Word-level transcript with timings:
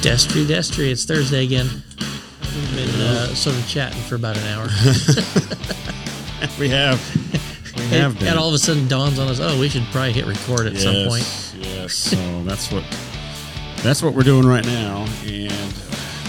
Destry, 0.00 0.44
Destry, 0.46 0.90
it's 0.90 1.04
Thursday 1.04 1.44
again. 1.44 1.68
We've 2.54 2.76
been 2.76 3.00
uh, 3.00 3.34
sort 3.34 3.56
of 3.56 3.66
chatting 3.68 4.00
for 4.02 4.14
about 4.14 4.36
an 4.36 4.46
hour. 4.46 4.64
we 6.58 6.68
have. 6.68 7.00
We 7.76 7.82
and, 7.82 7.92
have 7.92 8.18
been. 8.18 8.28
and 8.28 8.38
all 8.38 8.48
of 8.48 8.54
a 8.54 8.58
sudden 8.58 8.86
dawns 8.86 9.18
on 9.18 9.28
us, 9.28 9.40
oh, 9.40 9.58
we 9.58 9.68
should 9.68 9.84
probably 9.86 10.12
hit 10.12 10.26
record 10.26 10.66
at 10.66 10.76
some 10.76 11.08
point. 11.08 11.54
Yes. 11.58 11.94
So 11.94 12.16
that's 12.44 12.70
what 12.70 12.84
that's 13.82 14.02
what 14.02 14.14
we're 14.14 14.22
doing 14.22 14.46
right 14.46 14.64
now, 14.64 15.04
and 15.24 15.72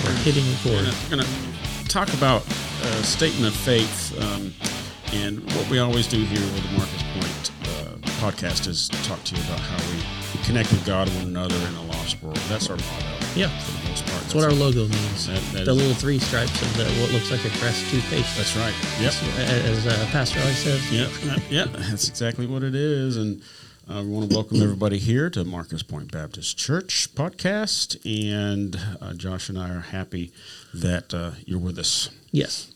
We're 0.04 0.14
hitting 0.24 0.46
record. 0.51 0.92
we're 1.04 1.18
going 1.18 1.24
to 1.25 1.88
talk 1.88 2.11
about 2.14 2.46
a 2.83 3.04
statement 3.04 3.47
of 3.47 3.56
faith. 3.56 4.20
Um, 4.21 4.54
and 5.14 5.43
what 5.54 5.68
we 5.70 5.79
always 5.79 6.07
do 6.07 6.18
here 6.24 6.39
with 6.39 6.64
the 6.64 6.78
Marcus 6.78 7.04
Pointe 7.14 7.51
uh, 7.64 7.96
podcast 8.21 8.68
is 8.68 8.89
talk 9.07 9.24
to 9.24 9.36
you 9.36 9.42
about 9.43 9.60
how 9.60 9.78
we 9.92 10.43
connect 10.43 10.71
with 10.71 10.86
God 10.86 11.07
and 11.07 11.18
one 11.18 11.28
another 11.28 11.56
in 11.68 11.75
a 11.75 11.83
lost 11.83 12.21
world. 12.21 12.38
That's 12.47 12.70
our 12.70 12.75
motto. 12.78 13.18
Yeah. 13.39 13.48
For 13.60 13.71
the 13.84 13.89
most 13.89 14.06
part. 14.06 14.20
That's 14.21 14.36
what 14.36 14.43
our 14.43 14.52
logo 14.52 14.82
means. 14.88 15.28
That- 15.28 15.42
that 15.54 15.66
the 15.66 15.74
little 15.74 15.93
three 15.93 16.20
stripes 16.20 16.61
of 16.61 16.75
the, 16.75 16.84
what 17.02 17.11
looks 17.14 17.32
like 17.32 17.39
a 17.46 17.50
crest 17.57 17.89
toothpaste. 17.89 18.36
That's 18.36 18.54
right. 18.57 18.74
Yep. 19.00 19.14
As 19.66 19.88
uh, 19.88 20.07
Pastor 20.11 20.39
always 20.42 20.57
says. 20.57 20.92
Yep, 20.92 21.42
yep, 21.50 21.70
that's 21.71 22.10
exactly 22.10 22.46
what 22.47 22.64
it 22.64 22.75
is. 22.75 23.16
And 23.16 23.42
uh, 23.89 24.02
we 24.04 24.10
want 24.10 24.30
to 24.30 24.36
welcome 24.36 24.61
everybody 24.61 24.97
here 24.97 25.30
to 25.30 25.46
Marcus 25.46 25.83
Pointe 25.83 26.11
Baptist 26.11 26.57
Church 26.57 27.16
podcast. 27.16 27.96
And 28.06 28.78
uh, 29.02 29.14
Josh 29.14 29.47
and 29.47 29.58
I 29.58 29.69
are 29.69 29.80
happy 29.80 30.33
that 30.74 31.14
uh, 31.14 31.32
you're 31.46 31.60
with 31.60 31.80
us. 31.80 32.09
Yes. 32.31 32.72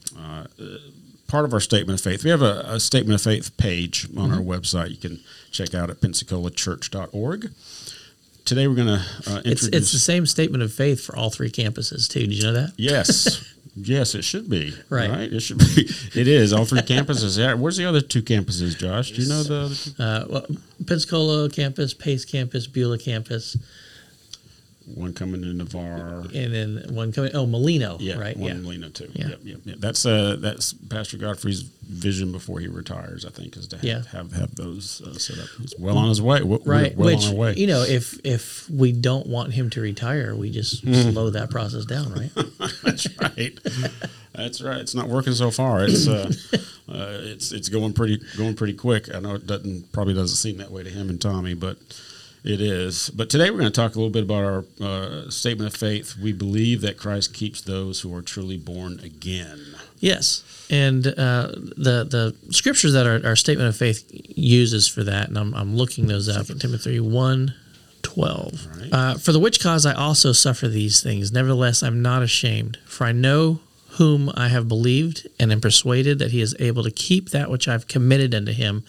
Part 1.27 1.43
of 1.45 1.54
our 1.54 1.59
statement 1.59 1.99
of 1.99 2.04
faith, 2.04 2.23
we 2.23 2.30
have 2.30 2.41
a, 2.41 2.63
a 2.68 2.80
statement 2.80 3.20
of 3.20 3.21
faith 3.23 3.57
page 3.57 4.07
on 4.16 4.32
our 4.32 4.40
website 4.40 4.91
you 4.91 4.98
can 4.98 5.20
check 5.52 5.73
out 5.76 5.90
at 5.90 5.99
pensacolachurch.org. 5.99 7.52
Today 8.46 8.68
we're 8.68 8.76
going 8.76 8.88
to 8.88 8.94
uh, 8.96 9.41
It's, 9.46 9.63
introduce. 9.63 9.68
it's 9.68 9.91
the 9.94 9.99
same 9.99 10.26
statement 10.26 10.63
of 10.63 10.74
faith 10.74 11.04
for 11.04 11.16
all 11.16 11.30
three 11.30 11.49
campuses, 11.49 12.10
too. 12.10 12.22
Did 12.22 12.34
you 12.34 12.44
know 12.44 12.54
that? 12.54 12.74
yes. 12.77 13.49
Yes, 13.76 14.13
it 14.13 14.24
should 14.24 14.52
be. 14.52 14.72
Right. 14.88 15.10
It 15.34 15.40
should 15.40 15.58
be. 15.58 15.90
It 16.13 16.27
is. 16.27 16.54
All 16.54 16.64
three 16.64 16.82
campuses. 16.82 17.40
Yeah. 17.40 17.55
Where's 17.55 17.76
the 17.76 17.86
other 17.86 18.02
two 18.02 18.21
campuses, 18.21 18.77
Josh? 18.77 19.10
Do 19.10 19.24
you 19.24 19.27
know 19.30 19.41
the 19.41 19.55
other 19.55 19.74
two? 19.74 19.91
Uh, 19.98 20.26
well, 20.30 20.46
Pensacola 20.86 21.49
campus, 21.49 21.91
Pace 21.96 22.24
campus, 22.24 22.68
Beulah 22.68 22.99
campus, 22.99 23.58
One 24.85 25.13
coming 25.13 25.41
to 25.41 25.53
Navarre. 25.53 26.23
and 26.34 26.53
then 26.53 26.85
one 26.89 27.13
coming. 27.13 27.31
Oh, 27.34 27.45
Molino, 27.45 27.98
Yeah, 28.01 28.15
right? 28.20 28.35
one 28.35 28.48
Yeah. 28.49 28.55
in 28.55 28.63
Molino 28.63 28.90
too. 28.90 29.09
Yeah. 29.13 29.29
Yep, 29.29 29.40
yep, 29.43 29.59
yep. 29.63 29.75
That's 29.79 30.05
uh, 30.05 30.35
that's 30.40 30.73
Pastor 30.73 31.17
Godfrey's 31.17 31.62
vision 31.62 32.31
before 32.34 32.59
he 32.59 32.67
retires. 32.67 33.25
I 33.25 33.29
think 33.29 33.55
is 33.55 33.67
to 33.70 33.77
have 33.77 33.85
Yeah. 33.85 34.01
have, 34.12 34.34
have 34.34 34.55
those 34.55 35.01
uh, 35.05 35.13
set 35.17 35.40
up. 35.40 35.48
He's 35.59 35.73
well 35.79 35.98
on 35.98 36.09
his 36.09 36.21
way. 36.21 36.41
We're, 36.41 36.57
Right. 36.65 36.95
well 36.98 37.05
Which 37.15 37.23
on 37.27 37.29
our 37.29 37.35
way. 37.35 37.53
you 37.55 37.67
know, 37.67 37.84
if 37.84 38.20
if 38.25 38.70
we 38.70 38.91
don't 38.91 39.25
want 39.27 39.53
him 39.53 39.70
to 39.71 39.79
retire, 39.81 40.35
we 40.35 40.51
just 40.51 40.84
Mm. 40.85 41.13
slow 41.13 41.29
that 41.29 41.49
process 41.49 41.85
down, 41.85 42.12
right? 42.13 42.31
that's 42.84 43.07
right. 43.20 43.57
That's 44.35 44.62
right. 44.62 44.81
It's 44.81 44.95
not 44.95 45.07
working 45.07 45.34
so 45.34 45.49
far. 45.49 45.85
It's 45.85 46.07
uh, 46.07 46.29
uh, 46.90 47.20
it's 47.21 47.51
it's 47.53 47.70
going 47.70 47.93
pretty 47.93 48.20
going 48.37 48.55
pretty 48.55 48.73
quick. 48.73 49.13
I 49.15 49.20
know 49.21 49.35
it 49.35 49.47
doesn't 49.47 49.93
probably 49.93 50.13
doesn't 50.13 50.35
seem 50.35 50.57
that 50.57 50.71
way 50.71 50.84
to 50.84 50.90
him 50.90 51.09
and 51.09 51.21
Tommy, 51.21 51.53
but 51.53 51.77
it 52.44 52.62
is. 52.62 53.10
But 53.10 53.30
today 53.30 53.49
we're 53.49 53.60
going 53.60 53.72
to 53.72 53.82
talk 53.82 53.96
a 53.96 53.98
little 53.98 54.12
bit 54.12 54.24
about 54.24 54.44
our 54.44 54.66
uh, 54.82 55.30
statement 55.30 55.74
of 55.74 55.80
faith. 55.80 56.18
We 56.18 56.34
believe 56.34 56.82
that 56.82 56.98
Christ 56.98 57.34
keeps 57.34 57.62
those 57.62 58.02
who 58.02 58.13
are 58.16 58.22
truly 58.22 58.58
born 58.58 58.99
again. 59.04 59.76
yes. 59.99 60.44
And 60.70 61.05
uh, 61.05 61.48
the 61.54 62.04
the 62.10 62.36
scriptures 62.52 62.94
that 62.94 63.05
our, 63.05 63.21
our 63.26 63.36
statement 63.36 63.70
of 63.70 63.76
faith 63.76 64.09
uses 64.36 64.88
for 64.88 65.03
that, 65.03 65.28
and 65.28 65.38
I'm, 65.38 65.53
I'm 65.53 65.75
looking 65.75 66.08
those 66.08 66.30
up. 66.30 66.50
in 66.50 66.58
Timothy 66.59 67.00
one. 67.00 67.53
12. 68.02 68.68
Right. 68.81 68.90
Uh, 68.94 69.14
for 69.16 69.31
the 69.31 69.40
which 69.40 69.62
cause 69.62 69.86
I 69.86 69.94
also 69.94 70.34
suffer 70.34 70.68
these 70.68 71.02
things. 71.02 71.31
Nevertheless, 71.31 71.82
I'm 71.82 72.02
not 72.02 72.22
ashamed, 72.22 72.78
for 72.86 73.06
I 73.06 73.14
know 73.14 73.62
whom 73.94 74.31
I 74.36 74.48
have 74.48 74.68
believed, 74.68 75.28
and 75.40 75.52
am 75.52 75.62
persuaded 75.62 76.18
that 76.20 76.31
he 76.31 76.42
is 76.42 76.56
able 76.59 76.84
to 76.84 76.92
keep 76.92 77.30
that 77.30 77.52
which 77.52 77.68
I've 77.68 77.88
committed 77.88 78.34
unto 78.34 78.52
him 78.52 78.84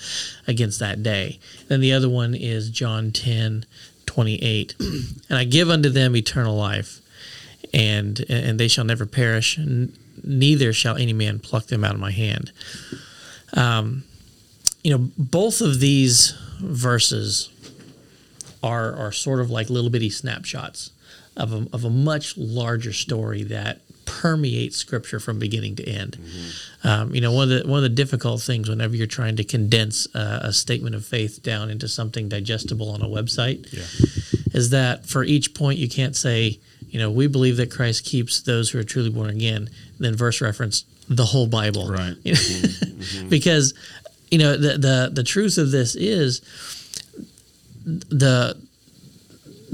against 0.46 0.78
that 0.78 1.02
day. 1.02 1.38
Then 1.68 1.80
the 1.80 1.92
other 1.92 2.08
one 2.08 2.34
is 2.34 2.70
John 2.70 3.12
10 3.12 3.66
28. 4.06 4.74
and 4.80 5.38
I 5.38 5.44
give 5.44 5.68
unto 5.68 5.88
them 5.88 6.16
eternal 6.16 6.56
life, 6.56 7.00
and, 7.72 8.24
and 8.28 8.58
they 8.60 8.68
shall 8.68 8.84
never 8.84 9.06
perish, 9.06 9.58
neither 10.22 10.72
shall 10.72 10.96
any 10.96 11.12
man 11.12 11.38
pluck 11.38 11.66
them 11.66 11.84
out 11.84 11.94
of 11.94 12.00
my 12.00 12.10
hand. 12.10 12.52
Um, 13.54 14.04
you 14.82 14.90
know, 14.90 15.08
both 15.18 15.60
of 15.60 15.80
these 15.80 16.32
verses 16.60 17.50
are 18.62 18.94
are 18.96 19.12
sort 19.12 19.40
of 19.40 19.50
like 19.50 19.68
little 19.68 19.90
bitty 19.90 20.10
snapshots 20.10 20.90
of 21.36 21.52
a, 21.52 21.66
of 21.72 21.84
a 21.84 21.90
much 21.90 22.36
larger 22.36 22.92
story 22.92 23.42
that 23.42 23.80
permeates 24.06 24.76
scripture 24.76 25.18
from 25.20 25.38
beginning 25.38 25.76
to 25.76 25.84
end. 25.88 26.18
Um, 26.82 27.14
you 27.14 27.20
know, 27.20 27.32
one 27.32 27.50
of 27.50 27.62
the 27.62 27.68
one 27.68 27.78
of 27.78 27.82
the 27.82 27.88
difficult 27.88 28.40
things 28.42 28.68
whenever 28.68 28.94
you're 28.96 29.06
trying 29.06 29.36
to 29.36 29.44
condense 29.44 30.06
uh, 30.14 30.40
a 30.42 30.52
statement 30.52 30.94
of 30.94 31.04
faith 31.04 31.42
down 31.42 31.70
into 31.70 31.88
something 31.88 32.28
digestible 32.28 32.90
on 32.90 33.02
a 33.02 33.06
website 33.06 33.72
Yeah. 33.72 34.52
is 34.52 34.70
that 34.70 35.06
for 35.06 35.24
each 35.24 35.54
point 35.54 35.78
you 35.78 35.88
can't 35.88 36.14
say, 36.16 36.58
you 36.90 36.98
know, 36.98 37.10
we 37.10 37.26
believe 37.26 37.56
that 37.56 37.70
Christ 37.70 38.04
keeps 38.04 38.40
those 38.42 38.70
who 38.70 38.78
are 38.78 38.84
truly 38.84 39.10
born 39.10 39.30
again, 39.30 39.70
then 39.98 40.14
verse 40.14 40.40
reference 40.40 40.84
the 41.08 41.24
whole 41.26 41.46
Bible, 41.46 41.88
Right. 41.90 42.16
You 42.24 42.32
know? 42.34 43.28
because 43.28 43.74
you 44.30 44.38
know 44.38 44.56
the 44.56 44.78
the 44.78 45.10
the 45.12 45.22
truth 45.24 45.58
of 45.58 45.70
this 45.70 45.94
is 45.94 46.40
the 47.84 48.56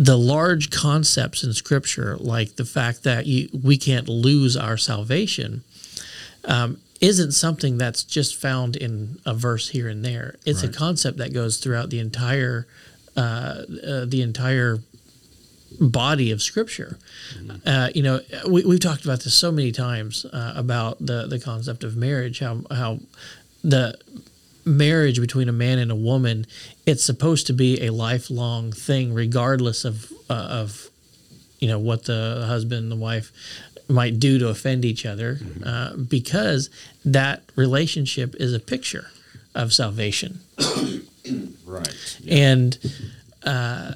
the 0.08 0.16
large 0.16 0.70
concepts 0.70 1.44
in 1.44 1.52
Scripture, 1.52 2.16
like 2.18 2.56
the 2.56 2.64
fact 2.64 3.02
that 3.02 3.26
you, 3.26 3.50
we 3.62 3.76
can't 3.76 4.08
lose 4.08 4.56
our 4.56 4.78
salvation, 4.78 5.62
um, 6.46 6.78
isn't 7.02 7.32
something 7.32 7.76
that's 7.76 8.02
just 8.02 8.34
found 8.34 8.76
in 8.76 9.18
a 9.26 9.34
verse 9.34 9.68
here 9.68 9.88
and 9.88 10.02
there. 10.02 10.36
It's 10.46 10.62
Right. 10.64 10.74
a 10.74 10.78
concept 10.78 11.18
that 11.18 11.34
goes 11.34 11.58
throughout 11.58 11.90
the 11.90 11.98
entire 11.98 12.66
uh, 13.16 13.20
uh, 13.86 14.04
the 14.06 14.22
entire 14.22 14.78
body 15.80 16.30
of 16.30 16.40
Scripture. 16.40 16.98
Uh, 17.66 17.90
you 17.94 18.02
know, 18.02 18.20
we, 18.48 18.64
we've 18.64 18.80
talked 18.80 19.04
about 19.04 19.20
this 19.20 19.34
so 19.34 19.52
many 19.52 19.72
times 19.72 20.24
uh, 20.24 20.54
about 20.56 21.04
the 21.04 21.26
the 21.26 21.38
concept 21.38 21.84
of 21.84 21.94
marriage, 21.96 22.38
how 22.40 22.62
how 22.70 23.00
the 23.62 23.98
marriage 24.64 25.20
between 25.20 25.48
a 25.48 25.52
man 25.52 25.78
and 25.78 25.90
a 25.90 25.96
woman, 25.96 26.46
it's 26.86 27.04
supposed 27.04 27.46
to 27.48 27.52
be 27.52 27.84
a 27.84 27.90
lifelong 27.90 28.72
thing, 28.72 29.12
regardless 29.14 29.84
of 29.84 30.12
uh, 30.28 30.34
of 30.34 30.90
you 31.58 31.68
know 31.68 31.78
what 31.78 32.04
the 32.04 32.44
husband 32.46 32.82
and 32.84 32.92
the 32.92 32.96
wife 32.96 33.32
might 33.88 34.20
do 34.20 34.38
to 34.38 34.48
offend 34.48 34.84
each 34.84 35.04
other, 35.04 35.38
uh, 35.64 35.96
because 35.96 36.70
that 37.04 37.42
relationship 37.56 38.34
is 38.36 38.54
a 38.54 38.60
picture 38.60 39.10
of 39.54 39.72
salvation. 39.72 40.40
Right. 41.66 42.18
And 42.28 42.78
uh, 43.44 43.92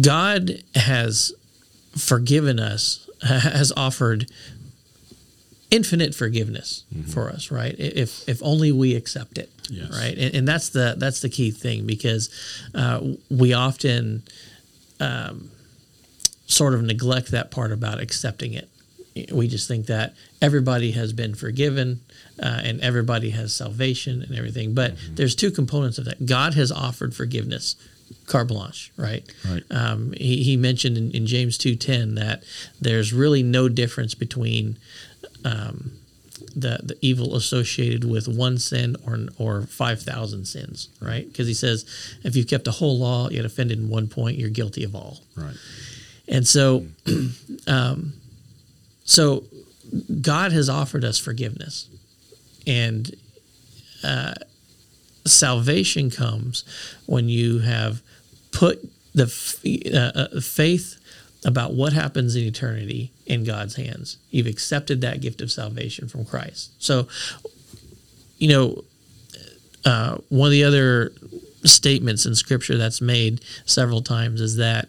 God 0.00 0.62
has 0.74 1.32
forgiven 1.96 2.58
us, 2.58 3.08
has 3.22 3.72
offered 3.76 4.30
infinite 5.70 6.14
forgiveness 6.14 6.84
for 7.12 7.28
us, 7.30 7.50
right? 7.50 7.74
If 7.78 8.28
if 8.28 8.40
only 8.42 8.70
we 8.72 8.94
accept 8.94 9.36
it, 9.38 9.50
Yes. 9.68 9.90
right? 9.90 10.16
And, 10.16 10.34
and 10.34 10.48
that's 10.48 10.68
the 10.70 10.94
that's 10.96 11.20
the 11.20 11.28
key 11.28 11.50
thing 11.50 11.86
because 11.86 12.30
uh, 12.74 13.00
we 13.30 13.52
often 13.52 14.22
um, 15.00 15.50
sort 16.46 16.74
of 16.74 16.82
neglect 16.82 17.30
that 17.32 17.50
part 17.50 17.72
about 17.72 18.00
accepting 18.00 18.52
it. 18.54 18.68
We 19.32 19.48
just 19.48 19.66
think 19.66 19.86
that 19.86 20.14
everybody 20.42 20.92
has 20.92 21.12
been 21.14 21.34
forgiven 21.34 22.00
uh, 22.42 22.60
and 22.62 22.80
everybody 22.82 23.30
has 23.30 23.54
salvation 23.54 24.22
and 24.22 24.36
everything. 24.36 24.74
But 24.74 24.94
there's 25.10 25.34
two 25.34 25.50
components 25.50 25.96
of 25.98 26.04
that. 26.04 26.26
God 26.26 26.52
has 26.54 26.70
offered 26.70 27.14
forgiveness, 27.14 27.76
carte 28.26 28.48
blanche, 28.48 28.92
right? 28.98 29.24
Right. 29.48 29.62
Um, 29.70 30.12
he, 30.12 30.42
he 30.44 30.58
mentioned 30.58 30.98
in, 30.98 31.10
in 31.12 31.26
James 31.26 31.56
2.10 31.56 32.14
that 32.16 32.42
there's 32.78 33.14
really 33.14 33.42
no 33.42 33.70
difference 33.70 34.14
between 34.14 34.76
um, 35.46 35.92
the, 36.54 36.80
the 36.82 36.96
evil 37.00 37.36
associated 37.36 38.04
with 38.04 38.28
one 38.28 38.58
sin 38.58 38.96
or, 39.06 39.18
or 39.38 39.62
5,000 39.62 40.44
sins, 40.44 40.88
right? 41.00 41.26
Because 41.26 41.46
he 41.46 41.54
says, 41.54 41.84
if 42.24 42.34
you've 42.34 42.48
kept 42.48 42.64
the 42.64 42.72
whole 42.72 42.98
law 42.98 43.28
yet 43.30 43.44
offended 43.44 43.78
in 43.78 43.88
one 43.88 44.08
point, 44.08 44.38
you're 44.38 44.50
guilty 44.50 44.84
of 44.84 44.94
all. 44.94 45.18
Right. 45.36 45.54
And 46.28 46.46
so, 46.46 46.86
um, 47.66 48.14
so 49.04 49.44
God 50.20 50.52
has 50.52 50.68
offered 50.68 51.04
us 51.04 51.18
forgiveness, 51.18 51.88
and 52.66 53.14
uh, 54.02 54.34
salvation 55.24 56.10
comes 56.10 56.64
when 57.06 57.28
you 57.28 57.60
have 57.60 58.02
put 58.50 58.84
the 59.14 59.24
f- 59.24 59.64
uh, 59.94 60.36
uh, 60.36 60.40
faith 60.40 60.98
about 61.44 61.74
what 61.74 61.92
happens 61.92 62.34
in 62.34 62.44
eternity 62.44 63.12
in 63.26 63.44
God's 63.44 63.76
hands. 63.76 64.18
You've 64.30 64.46
accepted 64.46 65.00
that 65.02 65.20
gift 65.20 65.40
of 65.40 65.52
salvation 65.52 66.08
from 66.08 66.24
Christ. 66.24 66.72
So, 66.78 67.08
you 68.38 68.48
know, 68.48 68.84
uh, 69.84 70.18
one 70.28 70.46
of 70.46 70.52
the 70.52 70.64
other 70.64 71.12
statements 71.64 72.26
in 72.26 72.34
Scripture 72.34 72.76
that's 72.76 73.00
made 73.00 73.40
several 73.64 74.02
times 74.02 74.40
is 74.40 74.56
that 74.56 74.88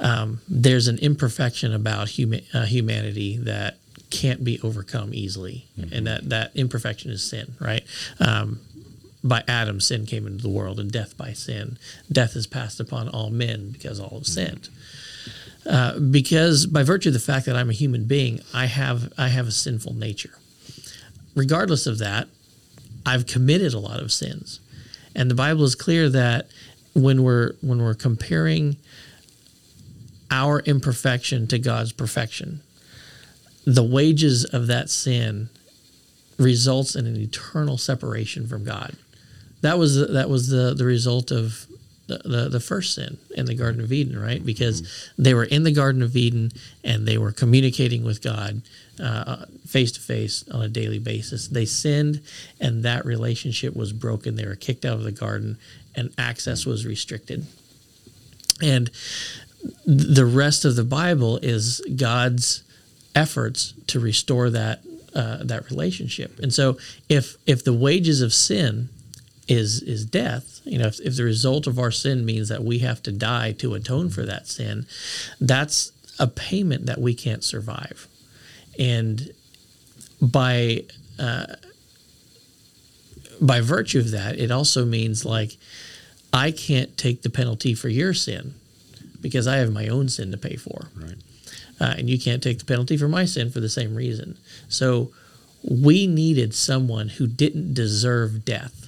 um, 0.00 0.40
there's 0.48 0.88
an 0.88 0.98
imperfection 0.98 1.72
about 1.74 2.08
huma- 2.08 2.44
uh, 2.54 2.64
humanity 2.64 3.36
that 3.38 3.78
can't 4.10 4.42
be 4.42 4.60
overcome 4.62 5.12
easily, 5.12 5.66
and 5.92 6.06
that 6.06 6.28
that 6.30 6.52
imperfection 6.54 7.10
is 7.10 7.22
sin, 7.28 7.54
right? 7.60 7.82
Um, 8.20 8.60
by 9.22 9.42
Adam, 9.48 9.80
sin 9.80 10.06
came 10.06 10.26
into 10.26 10.42
the 10.42 10.48
world, 10.48 10.78
and 10.78 10.90
death 10.90 11.16
by 11.16 11.32
sin. 11.32 11.78
Death 12.10 12.36
is 12.36 12.46
passed 12.46 12.80
upon 12.80 13.08
all 13.08 13.30
men 13.30 13.70
because 13.70 14.00
all 14.00 14.18
have 14.18 14.26
sinned. 14.26 14.68
Uh, 15.68 15.98
because 15.98 16.64
by 16.64 16.82
virtue 16.82 17.10
of 17.10 17.12
the 17.12 17.20
fact 17.20 17.44
that 17.44 17.54
I'm 17.54 17.68
a 17.68 17.74
human 17.74 18.04
being, 18.04 18.40
I 18.54 18.66
have 18.66 19.12
I 19.18 19.28
have 19.28 19.46
a 19.46 19.52
sinful 19.52 19.94
nature. 19.94 20.38
Regardless 21.34 21.86
of 21.86 21.98
that, 21.98 22.28
I've 23.04 23.26
committed 23.26 23.74
a 23.74 23.78
lot 23.78 24.00
of 24.00 24.10
sins, 24.10 24.60
and 25.14 25.30
the 25.30 25.34
Bible 25.34 25.64
is 25.64 25.74
clear 25.74 26.08
that 26.08 26.48
when 26.94 27.22
we're 27.22 27.52
when 27.60 27.82
we're 27.82 27.94
comparing 27.94 28.76
our 30.30 30.60
imperfection 30.60 31.46
to 31.48 31.58
God's 31.58 31.92
perfection, 31.92 32.60
the 33.66 33.82
wages 33.82 34.44
of 34.46 34.66
that 34.68 34.88
sin 34.88 35.50
results 36.38 36.94
in 36.94 37.06
an 37.06 37.16
eternal 37.16 37.76
separation 37.76 38.46
from 38.46 38.64
God. 38.64 38.96
That 39.60 39.78
was 39.78 40.08
that 40.08 40.30
was 40.30 40.48
the 40.48 40.72
the 40.72 40.84
result 40.84 41.30
of 41.30 41.66
the, 42.08 42.48
the, 42.50 42.60
first 42.60 42.94
sin 42.94 43.18
in 43.34 43.46
the 43.46 43.54
Garden 43.54 43.80
of 43.80 43.92
Eden, 43.92 44.18
right? 44.18 44.44
Because 44.44 45.10
they 45.18 45.34
were 45.34 45.44
in 45.44 45.62
the 45.62 45.72
Garden 45.72 46.02
of 46.02 46.16
Eden 46.16 46.50
and 46.82 47.06
they 47.06 47.18
were 47.18 47.32
communicating 47.32 48.02
with 48.02 48.22
God 48.22 48.62
face 49.66 49.92
to 49.92 50.00
face 50.00 50.44
on 50.48 50.62
a 50.62 50.68
daily 50.68 50.98
basis. 50.98 51.48
They 51.48 51.66
sinned 51.66 52.22
and 52.60 52.82
that 52.82 53.04
relationship 53.04 53.76
was 53.76 53.92
broken. 53.92 54.36
They 54.36 54.46
were 54.46 54.56
kicked 54.56 54.84
out 54.84 54.94
of 54.94 55.04
the 55.04 55.12
garden 55.12 55.58
and 55.94 56.12
access 56.16 56.64
was 56.64 56.86
restricted. 56.86 57.46
And 58.62 58.90
the 59.84 60.26
rest 60.26 60.64
of 60.64 60.76
the 60.76 60.84
Bible 60.84 61.38
is 61.38 61.80
God's 61.96 62.62
efforts 63.14 63.74
to 63.88 64.00
restore 64.00 64.50
that 64.50 64.80
uh, 65.14 65.38
that 65.42 65.70
relationship. 65.70 66.38
And 66.38 66.52
so, 66.52 66.76
if 67.08 67.36
if 67.46 67.64
the 67.64 67.72
wages 67.72 68.20
of 68.20 68.32
sin 68.32 68.88
is 69.48 69.82
is 69.82 70.04
death, 70.04 70.60
you 70.64 70.78
know, 70.78 70.86
if, 70.86 71.00
if 71.00 71.16
the 71.16 71.24
result 71.24 71.66
of 71.66 71.78
our 71.78 71.90
sin 71.90 72.24
means 72.24 72.48
that 72.48 72.62
we 72.62 72.80
have 72.80 73.02
to 73.02 73.12
die 73.12 73.52
to 73.52 73.74
atone 73.74 74.10
for 74.10 74.24
that 74.24 74.46
sin, 74.46 74.86
that's 75.40 75.92
a 76.18 76.26
payment 76.26 76.86
that 76.86 77.00
we 77.00 77.14
can't 77.14 77.42
survive. 77.42 78.06
And 78.78 79.32
by 80.20 80.84
uh, 81.18 81.46
by 83.40 83.60
virtue 83.60 84.00
of 84.00 84.10
that, 84.10 84.38
it 84.38 84.50
also 84.50 84.84
means 84.84 85.24
like 85.24 85.56
I 86.32 86.50
can't 86.50 86.96
take 86.96 87.22
the 87.22 87.30
penalty 87.30 87.74
for 87.74 87.88
your 87.88 88.12
sin 88.12 88.54
because 89.20 89.46
I 89.46 89.56
have 89.56 89.72
my 89.72 89.88
own 89.88 90.08
sin 90.08 90.30
to 90.30 90.36
pay 90.36 90.56
for. 90.56 90.90
Right. 90.94 91.16
Uh, 91.80 91.94
and 91.96 92.10
you 92.10 92.18
can't 92.18 92.42
take 92.42 92.58
the 92.58 92.64
penalty 92.64 92.96
for 92.96 93.08
my 93.08 93.24
sin 93.24 93.50
for 93.50 93.60
the 93.60 93.68
same 93.68 93.94
reason. 93.94 94.36
So 94.68 95.12
we 95.62 96.06
needed 96.06 96.54
someone 96.54 97.08
who 97.08 97.26
didn't 97.26 97.74
deserve 97.74 98.44
death. 98.44 98.87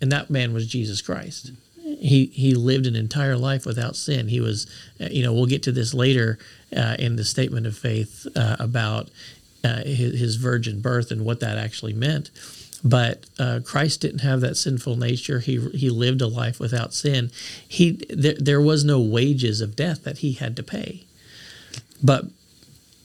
And 0.00 0.10
that 0.12 0.30
man 0.30 0.52
was 0.52 0.66
Jesus 0.66 1.02
Christ. 1.02 1.52
He, 1.82 2.26
he 2.26 2.54
lived 2.54 2.86
an 2.86 2.96
entire 2.96 3.36
life 3.36 3.66
without 3.66 3.96
sin. 3.96 4.28
He 4.28 4.40
was, 4.40 4.66
uh, 5.00 5.08
you 5.10 5.22
know, 5.22 5.32
we'll 5.32 5.46
get 5.46 5.62
to 5.64 5.72
this 5.72 5.92
later 5.92 6.38
uh, 6.74 6.96
in 6.98 7.16
the 7.16 7.24
statement 7.24 7.66
of 7.66 7.76
faith 7.76 8.26
uh, 8.36 8.56
about 8.58 9.10
uh, 9.64 9.82
his, 9.82 10.18
his 10.18 10.36
virgin 10.36 10.80
birth 10.80 11.10
and 11.10 11.24
what 11.24 11.40
that 11.40 11.58
actually 11.58 11.92
meant. 11.92 12.30
But 12.82 13.26
uh, 13.38 13.60
Christ 13.64 14.00
didn't 14.00 14.20
have 14.20 14.40
that 14.40 14.56
sinful 14.56 14.96
nature. 14.96 15.40
He 15.40 15.58
he 15.74 15.90
lived 15.90 16.22
a 16.22 16.26
life 16.26 16.58
without 16.58 16.94
sin. 16.94 17.30
He 17.68 17.92
there, 18.08 18.36
there 18.38 18.60
was 18.60 18.84
no 18.84 18.98
wages 19.00 19.60
of 19.60 19.76
death 19.76 20.04
that 20.04 20.18
he 20.18 20.32
had 20.32 20.56
to 20.56 20.62
pay. 20.62 21.04
But 22.02 22.24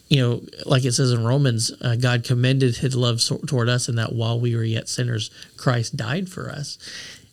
you 0.07 0.22
know, 0.22 0.42
like 0.66 0.86
it 0.86 0.92
says 0.94 1.12
in 1.12 1.24
Romans, 1.25 1.72
uh, 1.81 1.96
God 1.96 2.24
commended 2.24 2.78
His 2.78 2.96
love 2.96 3.22
so- 3.22 3.38
toward 3.48 3.69
us, 3.69 3.90
in 3.90 3.96
that 3.96 4.13
while 4.13 4.40
we 4.40 4.56
were 4.56 4.63
yet 4.63 4.88
sinners, 4.88 5.31
Christ 5.57 5.98
died 5.98 6.30
for 6.30 6.50
us. 6.50 6.78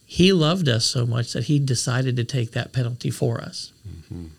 He 0.07 0.33
loved 0.33 0.69
us 0.69 0.85
so 0.85 1.07
much 1.07 1.33
that 1.33 1.45
He 1.45 1.59
decided 1.59 2.17
to 2.17 2.25
take 2.25 2.53
that 2.53 2.73
penalty 2.73 3.11
for 3.11 3.41
us. 3.41 3.73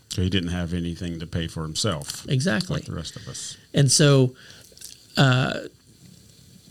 So 0.09 0.21
he 0.21 0.29
didn't 0.29 0.49
have 0.51 0.73
anything 0.75 1.19
to 1.19 1.25
pay 1.25 1.47
for 1.47 1.63
himself, 1.63 2.23
Exactly. 2.29 2.75
like 2.75 2.85
the 2.85 2.93
rest 2.93 3.15
of 3.15 3.27
us. 3.27 3.57
And 3.73 3.91
so, 3.91 4.35
uh, 5.17 5.61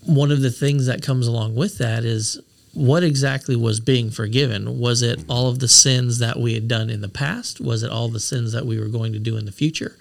one 0.05 0.31
of 0.31 0.41
the 0.43 0.51
things 0.51 0.87
that 0.87 1.03
comes 1.03 1.27
along 1.27 1.57
with 1.57 1.79
that 1.79 2.05
is 2.05 2.41
what 2.75 3.03
exactly 3.03 3.57
was 3.57 3.81
being 3.81 4.11
forgiven? 4.11 4.79
Was 4.79 5.03
it 5.03 5.25
all 5.29 5.49
of 5.49 5.59
the 5.59 5.69
sins 5.69 6.19
that 6.21 6.39
we 6.39 6.55
had 6.55 6.69
done 6.69 6.89
in 6.89 7.01
the 7.03 7.09
past? 7.09 7.61
Was 7.61 7.83
it 7.83 7.91
all 7.91 8.09
the 8.09 8.21
sins 8.21 8.53
that 8.53 8.65
we 8.65 8.79
were 8.79 8.87
going 8.89 9.13
to 9.13 9.19
do 9.19 9.37
in 9.37 9.45
the 9.45 9.53
future? 9.53 9.97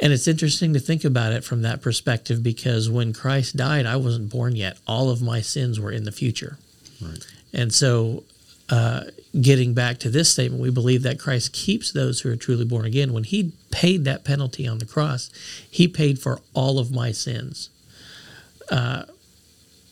And 0.00 0.12
it's 0.12 0.26
interesting 0.26 0.72
to 0.74 0.80
think 0.80 1.04
about 1.04 1.32
it 1.32 1.44
from 1.44 1.62
that 1.62 1.80
perspective 1.80 2.42
because 2.42 2.90
when 2.90 3.12
Christ 3.12 3.56
died, 3.56 3.86
I 3.86 3.96
wasn't 3.96 4.30
born 4.30 4.56
yet. 4.56 4.78
All 4.86 5.10
of 5.10 5.22
my 5.22 5.40
sins 5.40 5.78
were 5.78 5.92
in 5.92 6.04
the 6.04 6.12
future. 6.12 6.58
Right. 7.00 7.24
And 7.52 7.72
so, 7.72 8.24
uh, 8.70 9.04
getting 9.40 9.74
back 9.74 9.98
to 9.98 10.10
this 10.10 10.32
statement, 10.32 10.60
we 10.62 10.70
believe 10.70 11.02
that 11.02 11.18
Christ 11.18 11.52
keeps 11.52 11.92
those 11.92 12.20
who 12.20 12.30
are 12.30 12.36
truly 12.36 12.64
born 12.64 12.84
again. 12.84 13.12
When 13.12 13.24
He 13.24 13.52
paid 13.70 14.04
that 14.04 14.24
penalty 14.24 14.66
on 14.66 14.78
the 14.78 14.86
cross, 14.86 15.30
He 15.70 15.86
paid 15.86 16.18
for 16.18 16.40
all 16.54 16.78
of 16.78 16.90
my 16.90 17.12
sins. 17.12 17.70
Uh, 18.70 19.04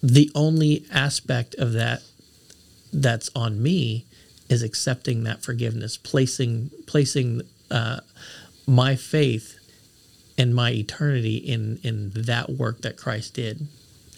the 0.02 0.30
only 0.34 0.84
aspect 0.90 1.54
of 1.56 1.72
that 1.74 2.02
that's 2.92 3.30
on 3.36 3.62
me 3.62 4.04
is 4.48 4.62
accepting 4.62 5.24
that 5.24 5.42
forgiveness, 5.42 5.96
placing 5.96 6.70
placing 6.86 7.42
uh, 7.70 8.00
my 8.66 8.96
faith 8.96 9.58
and 10.42 10.54
my 10.54 10.70
eternity 10.84 11.36
in 11.36 11.78
in 11.88 11.96
that 12.32 12.46
work 12.62 12.76
that 12.82 12.94
Christ 12.96 13.34
did. 13.34 13.56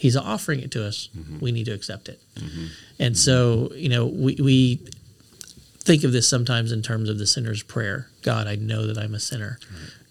He's 0.04 0.16
offering 0.16 0.60
it 0.60 0.70
to 0.72 0.80
us. 0.90 1.08
We 1.40 1.50
need 1.52 1.66
to 1.66 1.72
accept 1.72 2.08
it. 2.08 2.18
And 2.98 3.16
so, 3.16 3.70
you 3.74 3.88
know, 3.88 4.04
we, 4.06 4.32
we 4.50 4.80
think 5.88 6.04
of 6.04 6.12
this 6.12 6.26
sometimes 6.28 6.72
in 6.72 6.82
terms 6.82 7.08
of 7.08 7.16
the 7.18 7.26
sinner's 7.26 7.62
prayer. 7.62 7.98
God, 8.22 8.46
I 8.46 8.56
know 8.56 8.86
that 8.88 8.98
I'm 8.98 9.14
a 9.14 9.20
sinner. 9.20 9.58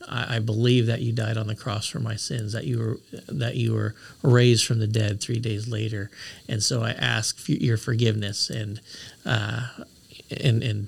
I, 0.08 0.36
I 0.36 0.40
believe 0.40 0.86
that 0.88 1.02
you 1.02 1.12
died 1.14 1.38
on 1.38 1.48
the 1.48 1.56
cross 1.56 1.86
for 1.88 2.00
my 2.00 2.16
sins. 2.16 2.54
That 2.54 2.66
you 2.66 2.78
were 2.80 2.98
that 3.44 3.56
you 3.56 3.74
were 3.74 3.94
raised 4.24 4.66
from 4.66 4.80
the 4.80 4.88
dead 4.88 5.22
three 5.22 5.40
days 5.40 5.68
later. 5.68 6.10
And 6.50 6.64
so 6.64 6.82
I 6.84 6.92
ask 6.92 7.38
for 7.38 7.52
your 7.52 7.78
forgiveness 7.78 8.50
and 8.50 8.82
uh, 9.26 9.68
and 10.32 10.64
and 10.64 10.88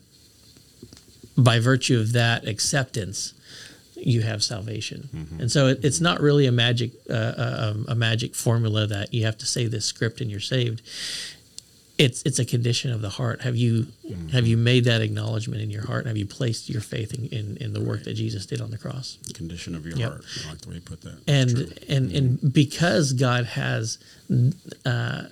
by 1.37 1.59
virtue 1.59 1.99
of 1.99 2.13
that 2.13 2.47
acceptance, 2.47 3.33
you 4.05 4.21
have 4.21 4.43
salvation. 4.43 5.09
And 5.39 5.51
so 5.51 5.67
it, 5.67 5.83
it's 5.83 5.99
not 5.99 6.21
really 6.21 6.45
a 6.45 6.51
magic 6.51 6.91
uh, 7.09 7.13
uh, 7.13 7.71
um, 7.71 7.85
a 7.89 7.95
magic 7.95 8.35
formula 8.35 8.85
that 8.87 9.13
you 9.13 9.25
have 9.25 9.37
to 9.39 9.45
say 9.45 9.65
this 9.67 9.85
script 9.85 10.21
and 10.21 10.29
you're 10.31 10.39
saved. 10.55 10.81
It's 11.97 12.21
it's 12.23 12.39
a 12.39 12.45
condition 12.45 12.91
of 12.91 13.01
the 13.01 13.09
heart. 13.09 13.41
Have 13.41 13.55
you 13.55 13.87
have 14.31 14.45
you 14.45 14.57
made 14.57 14.83
that 14.85 15.01
acknowledgement 15.01 15.61
in 15.61 15.69
your 15.71 15.85
heart? 15.87 16.05
Have 16.05 16.17
you 16.17 16.25
placed 16.25 16.69
your 16.69 16.81
faith 16.81 17.13
in, 17.13 17.25
in, 17.39 17.57
in 17.57 17.73
the 17.73 17.81
work 17.81 18.03
that 18.03 18.13
Jesus 18.13 18.45
did 18.45 18.59
on 18.61 18.69
the 18.69 18.77
cross? 18.77 19.17
The 19.27 19.33
Condition 19.33 19.73
of 19.75 19.85
your 19.85 19.97
Yep. 19.97 20.09
heart. 20.11 20.25
I 20.45 20.49
like 20.49 20.61
the 20.61 20.69
way 20.69 20.75
you 20.75 20.81
put 20.81 21.01
that. 21.01 21.17
and 21.27 21.49
True. 21.49 21.67
and 21.87 22.11
and 22.11 22.53
because 22.53 23.13
God 23.13 23.45
has 23.45 23.97
uh, 24.85 25.23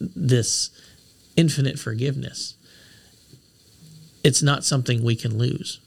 this 0.00 0.70
infinite 1.36 1.78
forgiveness, 1.80 2.54
it's 4.22 4.42
not 4.42 4.64
something 4.64 5.02
we 5.02 5.16
can 5.16 5.36
lose, 5.36 5.80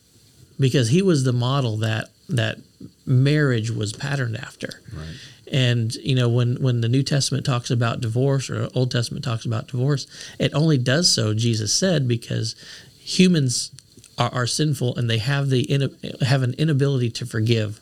because 0.59 0.89
He 0.89 1.01
was 1.01 1.23
the 1.23 1.33
model 1.33 1.77
that 1.77 2.09
that 2.29 2.57
marriage 3.05 3.71
was 3.71 3.93
patterned 3.93 4.37
after. 4.37 4.81
Right. 4.93 5.15
And 5.51 5.95
you 5.95 6.15
know 6.15 6.27
when 6.27 6.61
when 6.61 6.81
the 6.81 6.89
New 6.89 7.03
Testament 7.03 7.45
talks 7.45 7.71
about 7.71 8.01
divorce 8.01 8.49
or 8.49 8.67
Old 8.75 8.91
Testament 8.91 9.23
talks 9.23 9.45
about 9.45 9.67
divorce, 9.67 10.05
it 10.39 10.53
only 10.53 10.77
does 10.77 11.09
so 11.09 11.33
Jesus 11.33 11.73
said 11.73 12.07
because 12.07 12.55
humans 12.99 13.71
are, 14.17 14.33
are 14.33 14.47
sinful 14.47 14.97
and 14.97 15.09
they 15.09 15.19
have 15.19 15.49
the 15.49 15.89
have 16.21 16.43
an 16.43 16.53
inability 16.57 17.09
to 17.11 17.25
forgive 17.25 17.79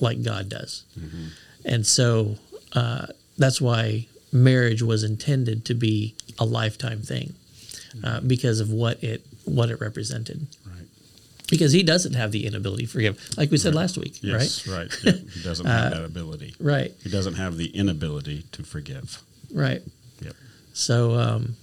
like 0.00 0.22
God 0.22 0.48
does. 0.50 0.84
And 1.64 1.86
so 1.86 2.36
uh, 2.74 3.06
that's 3.38 3.60
why 3.60 4.06
marriage 4.32 4.82
was 4.82 5.04
intended 5.04 5.64
to 5.66 5.74
be 5.74 6.14
a 6.38 6.44
lifetime 6.44 7.00
thing 7.02 7.34
uh, 8.04 8.20
because 8.20 8.60
of 8.60 8.70
what 8.70 9.02
it 9.02 9.24
what 9.44 9.70
it 9.70 9.80
represented. 9.80 10.46
Right. 11.42 11.50
Because 11.50 11.72
he 11.72 11.82
doesn't 11.82 12.14
have 12.14 12.32
the 12.32 12.46
inability 12.46 12.84
to 12.86 12.88
forgive, 12.92 13.28
like 13.36 13.50
we 13.50 13.58
said 13.58 13.74
last 13.74 13.98
week, 13.98 14.14
right? 14.22 14.32
Yes. 14.40 14.66
Right. 14.66 14.90
Yeah. 15.04 15.12
He 15.12 15.42
doesn't 15.42 15.66
have 15.66 15.90
that 15.92 16.00
uh, 16.02 16.06
ability. 16.06 16.54
right? 16.58 16.72
Right, 16.74 16.94
He 17.02 17.10
doesn't 17.10 17.34
have 17.34 17.56
the 17.58 17.66
inability 17.76 18.44
to 18.52 18.62
forgive. 18.62 19.22
right. 19.52 19.82
Yep. 20.22 20.34
So, 20.72 21.12
um, 21.12 21.56